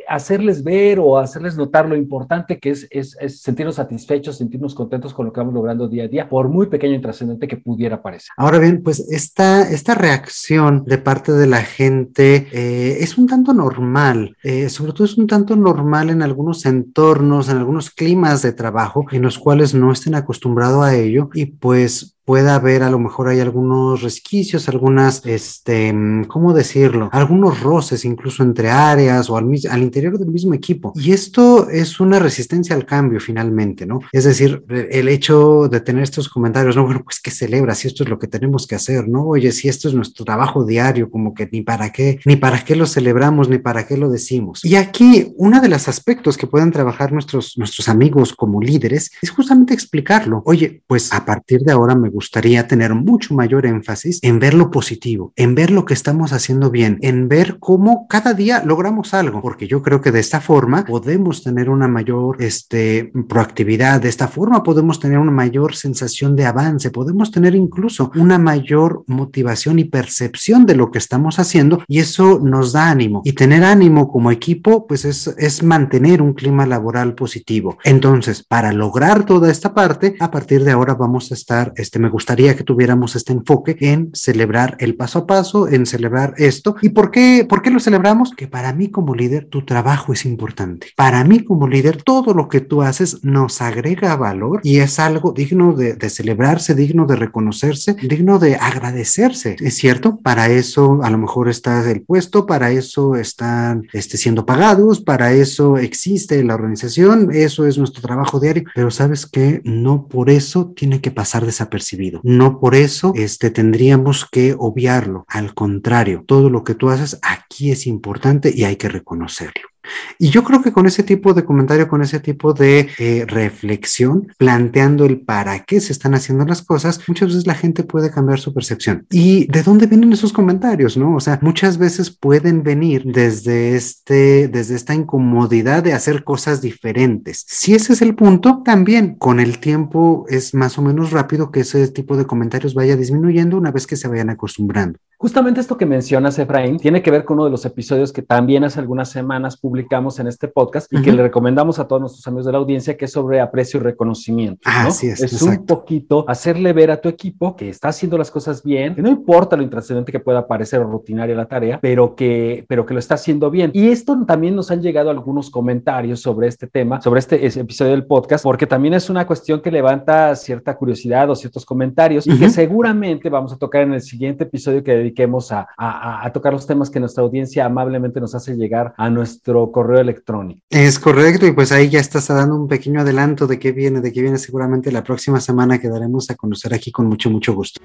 hacerles 0.09 0.63
ver 0.63 0.99
o 0.99 1.19
hacerles 1.19 1.57
notar 1.57 1.89
lo 1.89 1.97
importante 1.97 2.59
que 2.59 2.71
es, 2.71 3.17
sentirnos 3.41 3.77
satisfechos, 3.77 4.39
sentirnos 4.39 4.75
contentos 4.75 5.13
con 5.13 5.27
lo 5.27 5.33
que 5.33 5.41
vamos 5.41 5.55
logrando 5.55 5.89
día 5.89 6.05
a 6.05 6.09
día, 6.09 6.29
por 6.29 6.49
muy 6.49 6.67
pequeño 6.67 6.95
y 6.95 7.01
trascendente 7.01 7.49
que 7.49 7.57
pudiera 7.57 8.03
parecer? 8.03 8.31
Ahora 8.37 8.59
bien, 8.59 8.83
pues 8.83 9.01
esta, 9.11 9.69
esta 9.71 9.95
reacción 9.95 10.85
de 10.85 10.99
parte 10.99 11.33
de 11.33 11.47
la 11.47 11.63
gente 11.63 12.49
eh, 12.53 12.99
es 13.01 13.19
un 13.19 13.27
tanto 13.27 13.53
normal, 13.53 14.37
eh, 14.43 14.69
sobre 14.69 14.93
todo 14.93 15.05
es 15.05 15.19
un 15.19 15.27
tanto 15.27 15.57
normal 15.57 16.11
en 16.11 16.23
algunos 16.23 16.67
entornos, 16.67 17.49
en 17.49 17.59
algunos 17.59 17.91
climas 17.91 18.43
de 18.43 18.53
trabajo 18.53 19.05
en 19.11 19.23
los 19.23 19.39
cuales 19.39 19.75
no 19.75 19.93
estén 19.93 20.15
acostumbrados 20.15 20.85
a 20.85 20.95
ello 20.95 21.31
y 21.35 21.47
pues 21.47 22.16
pueda 22.27 22.57
haber 22.57 22.83
a 22.83 22.91
lo 22.91 22.99
mejor 22.99 23.29
hay 23.29 23.39
algunos 23.39 24.03
resquicios, 24.03 24.69
algunas, 24.69 25.25
este, 25.25 25.95
¿cómo 26.27 26.53
decirlo? 26.53 27.09
Algunos 27.13 27.61
roces 27.61 28.05
incluso 28.05 28.43
entre 28.43 28.69
áreas 28.69 29.31
o 29.31 29.37
al, 29.37 29.49
al, 29.71 29.83
interior 29.83 30.19
del 30.19 30.31
mismo 30.31 30.53
equipo. 30.53 30.93
Y 30.97 31.13
esto 31.13 31.71
es 31.71 32.01
una 32.01 32.19
resistencia 32.19 32.75
al 32.75 32.85
cambio 32.85 33.21
finalmente, 33.21 33.87
¿no? 33.87 34.01
Es 34.11 34.25
decir, 34.25 34.65
el 34.69 35.09
hecho 35.09 35.69
de 35.69 35.81
tener 35.81 36.03
estos 36.03 36.29
comentarios, 36.29 36.75
no, 36.75 36.85
bueno, 36.85 37.03
pues 37.05 37.21
que 37.21 37.31
celebra 37.31 37.77
si 37.77 37.87
esto 37.87 38.03
es 38.03 38.11
lo 38.11 38.19
que 38.19 38.27
tenemos 38.27 38.67
que 38.67 38.75
hacer, 38.75 39.09
¿no? 39.09 39.25
Oye, 39.25 39.53
si 39.53 39.69
esto 39.69 39.87
es 39.89 39.95
nuestro 39.95 40.25
trabajo 40.25 40.65
diario, 40.65 41.09
como 41.11 41.33
que 41.33 41.49
ni 41.53 41.63
para 41.63 41.93
qué, 41.93 42.19
ni 42.25 42.35
para 42.35 42.65
qué 42.65 42.75
lo 42.75 42.87
celebramos, 42.87 43.49
ni 43.49 43.59
para 43.59 43.87
qué 43.87 43.97
lo 43.97 44.11
decimos. 44.11 44.65
Y 44.65 44.75
aquí, 44.75 45.33
uno 45.37 45.61
de 45.61 45.69
los 45.69 45.87
aspectos 45.87 46.37
que 46.37 46.49
pueden 46.49 46.73
trabajar 46.73 47.13
nuestros, 47.13 47.57
nuestros 47.57 47.89
amigos 47.89 48.35
como 48.35 48.61
líderes 48.61 49.13
es 49.23 49.31
justamente 49.31 49.75
explicarlo. 49.75 50.43
Oye, 50.45 50.83
pues 50.89 51.13
a 51.13 51.25
partir 51.25 51.61
de 51.61 51.71
ahora 51.71 51.95
me 51.95 52.16
gustaría 52.17 52.67
tener 52.67 52.95
mucho 52.95 53.35
mayor 53.35 53.67
énfasis 53.67 54.21
en 54.23 54.39
ver 54.39 54.55
lo 54.55 54.71
positivo, 54.71 55.35
en 55.37 55.55
ver 55.55 55.71
lo 55.71 55.85
que 55.85 55.93
estamos 55.93 56.33
haciendo 56.33 56.71
bien, 56.71 56.99
en 57.03 57.29
ver 57.29 57.59
cómo 57.61 58.07
cada 58.09 58.33
día 58.33 58.63
logramos 58.65 59.13
algo, 59.13 59.43
porque 59.43 59.69
yo 59.69 59.83
creo 59.83 60.01
que 60.01 60.13
de 60.13 60.21
esta 60.21 60.41
forma 60.41 60.87
podemos 60.87 61.43
tener 61.43 61.69
una 61.69 61.89
mayor 61.89 62.43
este, 62.43 63.13
proactividad, 63.29 64.01
de 64.01 64.09
esta 64.09 64.29
forma 64.29 64.63
podemos 64.63 64.99
tener 64.99 65.19
una 65.19 65.31
mayor 65.31 65.77
sensación 65.77 66.35
de 66.37 66.47
avance, 66.47 66.91
podemos 66.91 67.31
tener 67.31 67.55
incluso 67.55 68.11
una 68.17 68.39
mayor 68.39 69.05
motivación 69.07 69.79
y 69.79 69.85
percepción 69.85 70.65
de 70.65 70.77
lo 70.77 70.91
que 70.91 70.99
estamos 70.99 71.39
haciendo 71.39 71.83
y 71.87 71.99
eso 71.99 72.41
nos 72.43 72.73
da 72.73 72.89
ánimo. 72.91 73.21
Y 73.25 73.33
tener 73.35 73.63
ánimo 73.63 74.11
como 74.11 74.31
equipo, 74.31 74.87
pues 74.87 75.05
es, 75.05 75.27
es 75.37 75.63
mantener 75.63 76.23
un 76.23 76.33
clima 76.33 76.65
laboral 76.65 77.15
positivo. 77.15 77.77
Entonces, 77.85 78.43
para 78.43 78.73
lograr 78.73 79.27
toda 79.27 79.51
esta 79.51 79.75
parte, 79.75 80.17
a 80.19 80.31
partir 80.31 80.65
de 80.65 80.71
ahora 80.71 80.95
vamos 80.95 81.31
a 81.31 81.35
estar, 81.35 81.75
este, 81.77 81.99
me 82.07 82.13
gustaría 82.13 82.55
que 82.55 82.63
tuviéramos 82.63 83.17
este 83.17 83.33
enfoque 83.33 83.77
en 83.81 84.11
celebrar 84.15 84.77
el 84.79 84.95
paso 84.95 85.19
a 85.19 85.27
paso, 85.27 85.67
en 85.67 85.87
celebrar 85.87 86.35
esto. 86.37 86.77
¿Y 86.81 86.91
por 86.91 87.11
qué, 87.11 87.45
por 87.49 87.63
qué 87.63 87.71
lo 87.71 87.81
celebramos? 87.81 88.31
Que 88.31 88.47
para 88.47 88.73
mí 88.73 88.93
como 88.93 89.17
líder 89.17 89.47
tu 89.47 89.65
trabajo 89.65 90.13
es 90.13 90.25
importante. 90.25 90.93
Para 90.95 91.25
mí 91.25 91.41
como 91.41 91.67
líder 91.67 92.05
todo 92.05 92.33
lo 92.33 92.47
que 92.47 92.61
tú 92.61 92.83
haces 92.83 93.25
nos 93.25 93.61
agrega 93.61 94.15
valor 94.15 94.61
y 94.63 94.79
es 94.79 95.01
algo 95.01 95.33
digno 95.33 95.73
de, 95.73 95.99
celebrarse, 96.09 96.77
digno 96.77 97.07
de 97.07 97.17
reconocerse, 97.17 97.95
digno 97.95 98.39
de 98.39 98.55
agradecerse. 98.55 99.57
Es 99.59 99.75
cierto, 99.75 100.21
para 100.23 100.49
eso 100.49 101.01
a 101.03 101.11
lo 101.11 101.19
mejor 101.19 101.49
está 101.49 101.91
el 101.91 102.03
puesto, 102.03 102.47
para 102.47 102.71
eso 102.71 103.17
están 103.17 103.89
este, 103.93 104.17
siendo 104.17 104.47
pagados, 104.47 105.01
para 105.01 105.33
eso 105.33 105.77
existe 105.77 106.45
la 106.45 106.55
organización, 106.55 107.31
eso 107.33 107.67
es 107.67 107.79
nuestro 107.79 108.01
trabajo 108.01 108.39
diario, 108.39 108.63
pero 108.77 108.93
sabes 108.93 109.27
que 109.27 109.61
no 109.65 110.07
por 110.07 110.31
eso 110.31 110.73
tiene 110.77 111.01
que 111.01 111.11
pasar 111.11 111.45
desapercibido, 111.45 111.96
no 112.23 112.61
por 112.61 112.75
eso 112.75 113.13
este, 113.15 113.51
tendríamos 113.51 114.27
que 114.31 114.55
obviarlo, 114.59 115.25
al 115.29 115.55
contrario, 115.55 116.25
todo 116.27 116.51
lo 116.51 116.65
que 116.65 116.75
tú 116.75 116.91
haces 116.91 117.19
aquí 117.23 117.71
es 117.71 117.87
importante 117.87 118.53
y 118.55 118.65
hay 118.65 118.77
que 118.77 118.89
reconocerlo. 118.89 119.69
Y 120.19 120.31
yo 120.31 120.45
creo 120.45 120.63
que 120.63 120.73
con 120.73 120.87
ese 120.87 121.03
tipo 121.03 121.35
de 121.35 121.45
comentario, 121.45 121.89
con 121.89 122.03
ese 122.03 122.21
tipo 122.21 122.53
de 122.53 122.89
eh, 122.99 123.25
reflexión, 123.27 124.29
planteando 124.39 125.05
el 125.05 125.21
para 125.21 125.65
qué 125.65 125.81
se 125.81 125.93
están 125.93 126.15
haciendo 126.15 126.45
las 126.45 126.63
cosas, 126.63 127.01
muchas 127.09 127.29
veces 127.29 127.47
la 127.47 127.55
gente 127.55 127.85
puede 127.85 128.11
cambiar 128.11 128.39
su 128.39 128.53
percepción. 128.53 129.07
¿Y 129.11 129.47
de 129.47 129.63
dónde 129.63 129.87
vienen 129.87 130.13
esos 130.13 130.33
comentarios, 130.33 130.97
no? 130.97 131.17
O 131.17 131.21
sea, 131.21 131.39
muchas 131.43 131.79
veces 131.79 132.11
pueden 132.11 132.63
venir 132.63 133.05
desde 133.05 133.77
este, 133.77 134.49
desde 134.49 134.75
esta 134.75 134.95
incomodidad 134.95 135.83
de 135.83 135.93
hacer 135.93 136.25
cosas 136.25 136.61
diferentes. 136.61 137.45
Si 137.47 137.75
ese 137.75 137.93
es 137.93 138.03
el 138.03 138.15
punto, 138.15 138.63
también 138.65 139.15
con 139.15 139.41
el 139.41 139.59
tiempo 139.59 140.27
es 140.29 140.55
más 140.55 140.79
o 140.79 140.83
menos 140.83 141.11
rápido 141.11 141.51
que 141.51 141.61
ese 141.61 141.89
tipo 141.89 142.17
de 142.17 142.27
comentarios 142.27 142.75
vaya 142.75 142.97
disminuyendo 142.97 143.57
una 143.57 143.71
vez 143.71 143.87
que 143.87 143.97
se 143.97 144.09
vayan 144.09 144.31
acostumbrando. 144.31 144.99
Justamente 145.19 145.61
esto 145.61 145.79
que 145.79 145.87
mencionas, 145.87 146.39
Efraín, 146.39 146.79
tiene 146.79 147.01
que 147.01 147.11
ver 147.11 147.25
con 147.25 147.37
uno 147.37 147.47
de 147.47 147.51
los 147.51 147.65
episodios 147.65 148.13
que 148.13 148.21
también 148.21 148.65
hace 148.65 148.81
algunas 148.81 149.09
semanas 149.09 149.57
publicamos 149.57 150.19
en 150.19 150.27
este 150.27 150.47
podcast 150.47 150.93
y 150.93 151.01
que 151.01 151.11
le 151.11 151.23
recomendamos 151.23 151.79
a 151.79 151.89
todos 151.89 152.01
nuestros 152.01 152.27
amigos 152.27 152.45
de 152.45 152.53
la 152.53 152.59
audiencia, 152.59 152.99
que 152.99 153.07
es 153.07 153.13
sobre 153.13 153.41
aprecio 153.41 153.81
y 153.81 153.83
reconocimiento. 153.83 154.69
¿no? 154.69 154.89
Así 154.89 155.07
es. 155.09 155.23
Es 155.23 155.41
un 155.41 155.65
poquito 155.65 156.27
hacerle 156.29 156.75
ver 156.75 156.91
a 156.91 157.01
tu 157.01 157.09
equipo 157.09 157.57
que 157.57 157.71
está 157.71 157.89
haciendo 157.89 158.19
las 158.19 158.31
cosas 158.31 158.63
bien, 158.63 158.95
que 158.95 159.01
no 159.01 159.09
importa 159.09 159.57
lo 159.57 159.63
intrascendente 159.63 160.13
que 160.13 160.21
pueda 160.21 160.47
parecer 160.47 160.81
o 160.81 160.85
rutinaria 160.85 161.35
la 161.35 161.47
tarea, 161.47 161.79
pero 161.81 162.15
que, 162.15 162.67
pero 162.69 162.85
que 162.85 162.93
lo 162.93 163.01
está 163.01 163.15
haciendo 163.15 163.51
bien. 163.51 163.71
Y 163.73 163.89
esto 163.89 164.23
también 164.27 164.55
nos 164.55 164.71
han 164.71 164.83
llegado 164.83 165.09
algunos 165.09 165.49
comentarios 165.49 166.21
sobre 166.21 166.49
este 166.49 166.67
tema, 166.67 167.01
sobre 167.01 167.21
este 167.21 167.47
episodio 167.47 167.93
del 167.93 168.05
podcast, 168.05 168.45
porque 168.45 168.67
también 168.67 168.93
es 168.93 169.09
una 169.09 169.27
cuestión 169.27 169.63
que 169.63 169.71
levanta 169.71 170.37
cierta 170.37 170.77
curiosidad 170.77 171.31
o 171.31 171.35
ciertos 171.35 171.65
comentarios 171.65 172.27
y 172.27 172.39
que 172.39 172.51
seguramente 172.51 173.31
vamos 173.31 173.53
a 173.55 173.57
tocar 173.57 173.83
en 173.83 173.95
el 173.95 174.03
siguiente 174.03 174.45
episodio 174.45 174.85
que 174.85 175.06
dediquemos 175.07 175.53
a, 175.53 175.69
a, 175.77 176.31
tocar 176.33 176.53
los 176.53 176.67
temas 176.67 176.91
que 176.91 177.01
nuestra 177.01 177.23
audiencia 177.23 177.65
amablemente 177.65 178.21
nos 178.21 178.35
hace 178.35 178.57
llegar 178.57 178.95
a 178.97 179.09
nuestro 179.09 179.71
correo 179.71 180.01
electrónico. 180.01 180.61
Es 180.71 180.99
correcto, 180.99 181.47
y 181.47 181.53
pues 181.53 181.73
ahí 181.73 181.89
ya 181.89 182.01
estás 182.01 182.29
dando 182.29 182.57
un 182.57 182.69
pequeño 182.69 183.01
adelanto 183.01 183.47
de 183.47 183.59
qué 183.59 183.73
viene, 183.73 184.01
de 184.01 184.13
qué 184.13 184.23
viene 184.23 184.39
seguramente 184.39 184.91
la 184.91 185.03
próxima 185.03 185.41
semana 185.41 185.79
que 185.79 185.89
daremos 185.89 186.31
a 186.31 186.35
conocer 186.35 186.75
aquí 186.75 186.91
con 186.91 187.07
mucho, 187.07 187.31
mucho 187.31 187.55
gusto. 187.55 187.81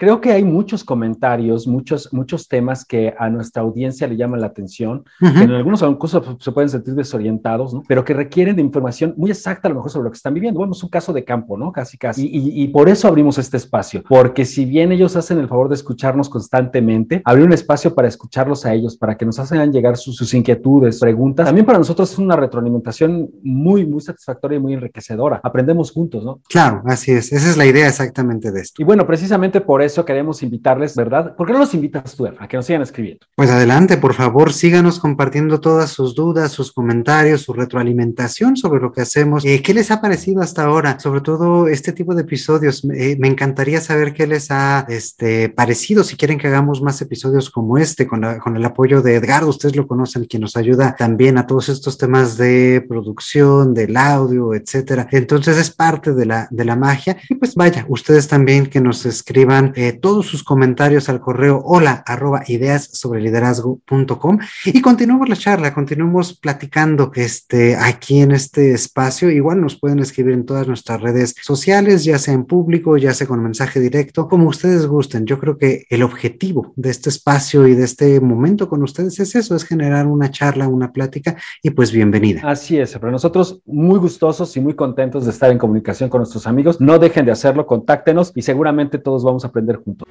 Creo 0.00 0.18
que 0.18 0.32
hay 0.32 0.44
muchos 0.44 0.82
comentarios, 0.82 1.66
muchos, 1.66 2.10
muchos 2.10 2.48
temas 2.48 2.86
que 2.86 3.14
a 3.18 3.28
nuestra 3.28 3.60
audiencia 3.60 4.06
le 4.06 4.16
llaman 4.16 4.40
la 4.40 4.46
atención, 4.46 5.04
uh 5.20 5.26
-huh. 5.26 5.34
que 5.34 5.42
en 5.42 5.50
algunos 5.50 5.80
casos 5.82 6.36
se 6.40 6.52
pueden 6.52 6.70
sentir 6.70 6.94
desorientados, 6.94 7.74
¿no? 7.74 7.82
pero 7.86 8.02
que 8.02 8.14
requieren 8.14 8.56
de 8.56 8.62
información 8.62 9.12
muy 9.18 9.30
exacta 9.30 9.68
a 9.68 9.70
lo 9.70 9.74
mejor 9.74 9.90
sobre 9.90 10.04
lo 10.04 10.10
que 10.10 10.16
están 10.16 10.32
viviendo. 10.32 10.56
Bueno, 10.56 10.72
es 10.72 10.82
un 10.82 10.88
caso 10.88 11.12
de 11.12 11.22
campo, 11.22 11.58
¿no? 11.58 11.70
Casi, 11.70 11.98
casi. 11.98 12.26
Y, 12.26 12.38
y, 12.38 12.62
y, 12.62 12.68
por 12.68 12.88
eso 12.88 13.08
abrimos 13.08 13.36
este 13.36 13.58
espacio, 13.58 14.02
porque 14.08 14.46
si 14.46 14.64
bien 14.64 14.90
ellos 14.90 15.16
hacen 15.16 15.38
el 15.38 15.48
favor 15.48 15.68
de 15.68 15.74
escucharnos 15.74 16.30
constantemente, 16.30 17.20
abrir 17.26 17.44
un 17.44 17.52
espacio 17.52 17.94
para 17.94 18.08
escucharlos 18.08 18.64
a 18.64 18.72
ellos, 18.72 18.96
para 18.96 19.18
que 19.18 19.26
nos 19.26 19.38
hagan 19.38 19.70
llegar 19.70 19.98
sus, 19.98 20.16
sus 20.16 20.32
inquietudes, 20.32 20.98
preguntas, 20.98 21.44
también 21.44 21.66
para 21.66 21.78
nosotros 21.78 22.10
es 22.10 22.18
una 22.18 22.36
retroalimentación 22.36 23.28
muy, 23.42 23.84
muy 23.84 24.00
satisfactoria 24.00 24.56
y 24.56 24.60
muy 24.60 24.72
enriquecedora. 24.72 25.40
Aprendemos 25.42 25.92
juntos, 25.92 26.24
¿no? 26.24 26.40
Claro, 26.48 26.82
así 26.86 27.12
es. 27.12 27.32
Esa 27.32 27.50
es 27.50 27.58
la 27.58 27.66
idea 27.66 27.86
exactamente 27.86 28.50
de 28.50 28.62
esto. 28.62 28.80
Y 28.80 28.84
bueno, 28.86 29.06
precisamente 29.06 29.60
por 29.60 29.82
eso 29.82 29.89
eso 29.90 30.04
queremos 30.04 30.42
invitarles, 30.42 30.94
¿verdad? 30.96 31.36
¿Por 31.36 31.46
qué 31.46 31.52
no 31.52 31.58
los 31.58 31.74
invitas 31.74 32.14
tú, 32.16 32.26
a 32.26 32.48
que 32.48 32.56
nos 32.56 32.66
sigan 32.66 32.82
escribiendo? 32.82 33.26
Pues 33.34 33.50
adelante, 33.50 33.96
por 33.96 34.14
favor, 34.14 34.52
síganos 34.52 34.98
compartiendo 34.98 35.60
todas 35.60 35.90
sus 35.90 36.14
dudas, 36.14 36.52
sus 36.52 36.72
comentarios, 36.72 37.42
su 37.42 37.52
retroalimentación 37.52 38.56
sobre 38.56 38.80
lo 38.80 38.92
que 38.92 39.02
hacemos. 39.02 39.44
Eh, 39.44 39.62
¿Qué 39.62 39.74
les 39.74 39.90
ha 39.90 40.00
parecido 40.00 40.42
hasta 40.42 40.64
ahora? 40.64 40.98
Sobre 40.98 41.20
todo 41.20 41.68
este 41.68 41.92
tipo 41.92 42.14
de 42.14 42.22
episodios. 42.22 42.84
Eh, 42.94 43.16
me 43.18 43.28
encantaría 43.28 43.80
saber 43.80 44.14
qué 44.14 44.26
les 44.26 44.50
ha 44.50 44.86
este, 44.88 45.48
parecido. 45.48 46.04
Si 46.04 46.16
quieren 46.16 46.38
que 46.38 46.46
hagamos 46.46 46.82
más 46.82 47.00
episodios 47.02 47.50
como 47.50 47.78
este, 47.78 48.06
con, 48.06 48.20
la, 48.20 48.38
con 48.38 48.56
el 48.56 48.64
apoyo 48.64 49.02
de 49.02 49.16
Edgardo, 49.16 49.48
ustedes 49.48 49.76
lo 49.76 49.86
conocen, 49.86 50.24
quien 50.24 50.42
nos 50.42 50.56
ayuda 50.56 50.94
también 50.96 51.38
a 51.38 51.46
todos 51.46 51.68
estos 51.68 51.98
temas 51.98 52.36
de 52.36 52.84
producción, 52.88 53.74
del 53.74 53.96
audio, 53.96 54.54
etcétera. 54.54 55.08
Entonces 55.10 55.58
es 55.58 55.70
parte 55.70 56.14
de 56.14 56.26
la, 56.26 56.48
de 56.50 56.64
la 56.64 56.76
magia. 56.76 57.16
Y 57.28 57.34
pues 57.34 57.54
vaya, 57.54 57.84
ustedes 57.88 58.28
también 58.28 58.66
que 58.66 58.80
nos 58.80 59.06
escriban 59.06 59.72
eh, 59.80 59.94
todos 59.94 60.26
sus 60.26 60.44
comentarios 60.44 61.08
al 61.08 61.20
correo 61.20 61.62
hola 61.64 62.02
arroba 62.06 62.42
ideas 62.48 62.84
sobre 62.92 63.22
liderazgo.com 63.22 64.38
y 64.66 64.82
continuemos 64.82 65.26
la 65.26 65.36
charla, 65.36 65.72
continuemos 65.72 66.38
platicando 66.38 67.10
este, 67.14 67.76
aquí 67.76 68.20
en 68.20 68.32
este 68.32 68.72
espacio. 68.72 69.30
Igual 69.30 69.62
nos 69.62 69.80
pueden 69.80 70.00
escribir 70.00 70.34
en 70.34 70.44
todas 70.44 70.68
nuestras 70.68 71.00
redes 71.00 71.34
sociales, 71.40 72.04
ya 72.04 72.18
sea 72.18 72.34
en 72.34 72.44
público, 72.44 72.98
ya 72.98 73.14
sea 73.14 73.26
con 73.26 73.42
mensaje 73.42 73.80
directo, 73.80 74.28
como 74.28 74.48
ustedes 74.48 74.86
gusten. 74.86 75.24
Yo 75.24 75.38
creo 75.38 75.56
que 75.56 75.86
el 75.88 76.02
objetivo 76.02 76.74
de 76.76 76.90
este 76.90 77.08
espacio 77.08 77.66
y 77.66 77.74
de 77.74 77.84
este 77.84 78.20
momento 78.20 78.68
con 78.68 78.82
ustedes 78.82 79.18
es 79.18 79.34
eso, 79.34 79.56
es 79.56 79.64
generar 79.64 80.06
una 80.06 80.30
charla, 80.30 80.68
una 80.68 80.92
plática 80.92 81.38
y 81.62 81.70
pues 81.70 81.90
bienvenida. 81.90 82.42
Así 82.44 82.78
es, 82.78 82.92
pero 82.98 83.10
nosotros 83.10 83.62
muy 83.64 83.98
gustosos 83.98 84.54
y 84.58 84.60
muy 84.60 84.74
contentos 84.74 85.24
de 85.24 85.30
estar 85.30 85.50
en 85.50 85.56
comunicación 85.56 86.10
con 86.10 86.18
nuestros 86.18 86.46
amigos. 86.46 86.82
No 86.82 86.98
dejen 86.98 87.24
de 87.24 87.32
hacerlo, 87.32 87.64
contáctenos 87.64 88.30
y 88.34 88.42
seguramente 88.42 88.98
todos 88.98 89.24
vamos 89.24 89.46
a 89.46 89.50
aprender. 89.76 90.06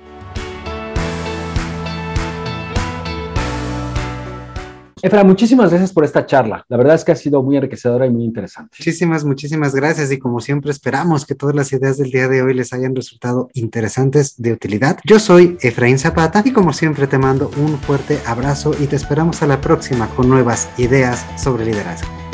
Efra, 5.02 5.24
muchísimas 5.24 5.70
gracias 5.70 5.94
por 5.94 6.04
esta 6.04 6.26
charla. 6.26 6.66
La 6.68 6.76
verdad 6.76 6.96
es 6.96 7.06
que 7.06 7.14
ha 7.14 7.16
sido 7.16 7.42
muy 7.42 7.56
enriquecedora 7.56 8.06
y 8.06 8.10
muy 8.10 8.26
interesante. 8.26 8.76
Muchísimas, 8.78 9.24
muchísimas 9.24 9.74
gracias. 9.74 10.12
Y 10.12 10.20
como 10.20 10.42
siempre, 10.42 10.72
esperamos 10.72 11.26
que 11.26 11.36
todas 11.36 11.56
las 11.56 11.72
ideas 11.72 11.98
del 11.98 12.12
día 12.12 12.28
de 12.28 12.42
hoy 12.42 12.54
les 12.54 12.74
hayan 12.74 12.96
resultado 12.96 13.50
interesantes, 13.54 14.36
de 14.42 14.52
utilidad. 14.52 15.00
Yo 15.06 15.20
soy 15.20 15.58
Efraín 15.62 16.00
Zapata 16.00 16.44
y 16.46 16.52
como 16.52 16.74
siempre 16.74 17.08
te 17.08 17.18
mando 17.18 17.50
un 17.58 17.78
fuerte 17.80 18.20
abrazo 18.26 18.74
y 18.78 18.88
te 18.88 18.96
esperamos 18.96 19.42
a 19.42 19.48
la 19.48 19.62
próxima 19.62 20.08
con 20.10 20.28
nuevas 20.28 20.70
ideas 20.78 21.26
sobre 21.42 21.66
liderazgo. 21.66 22.29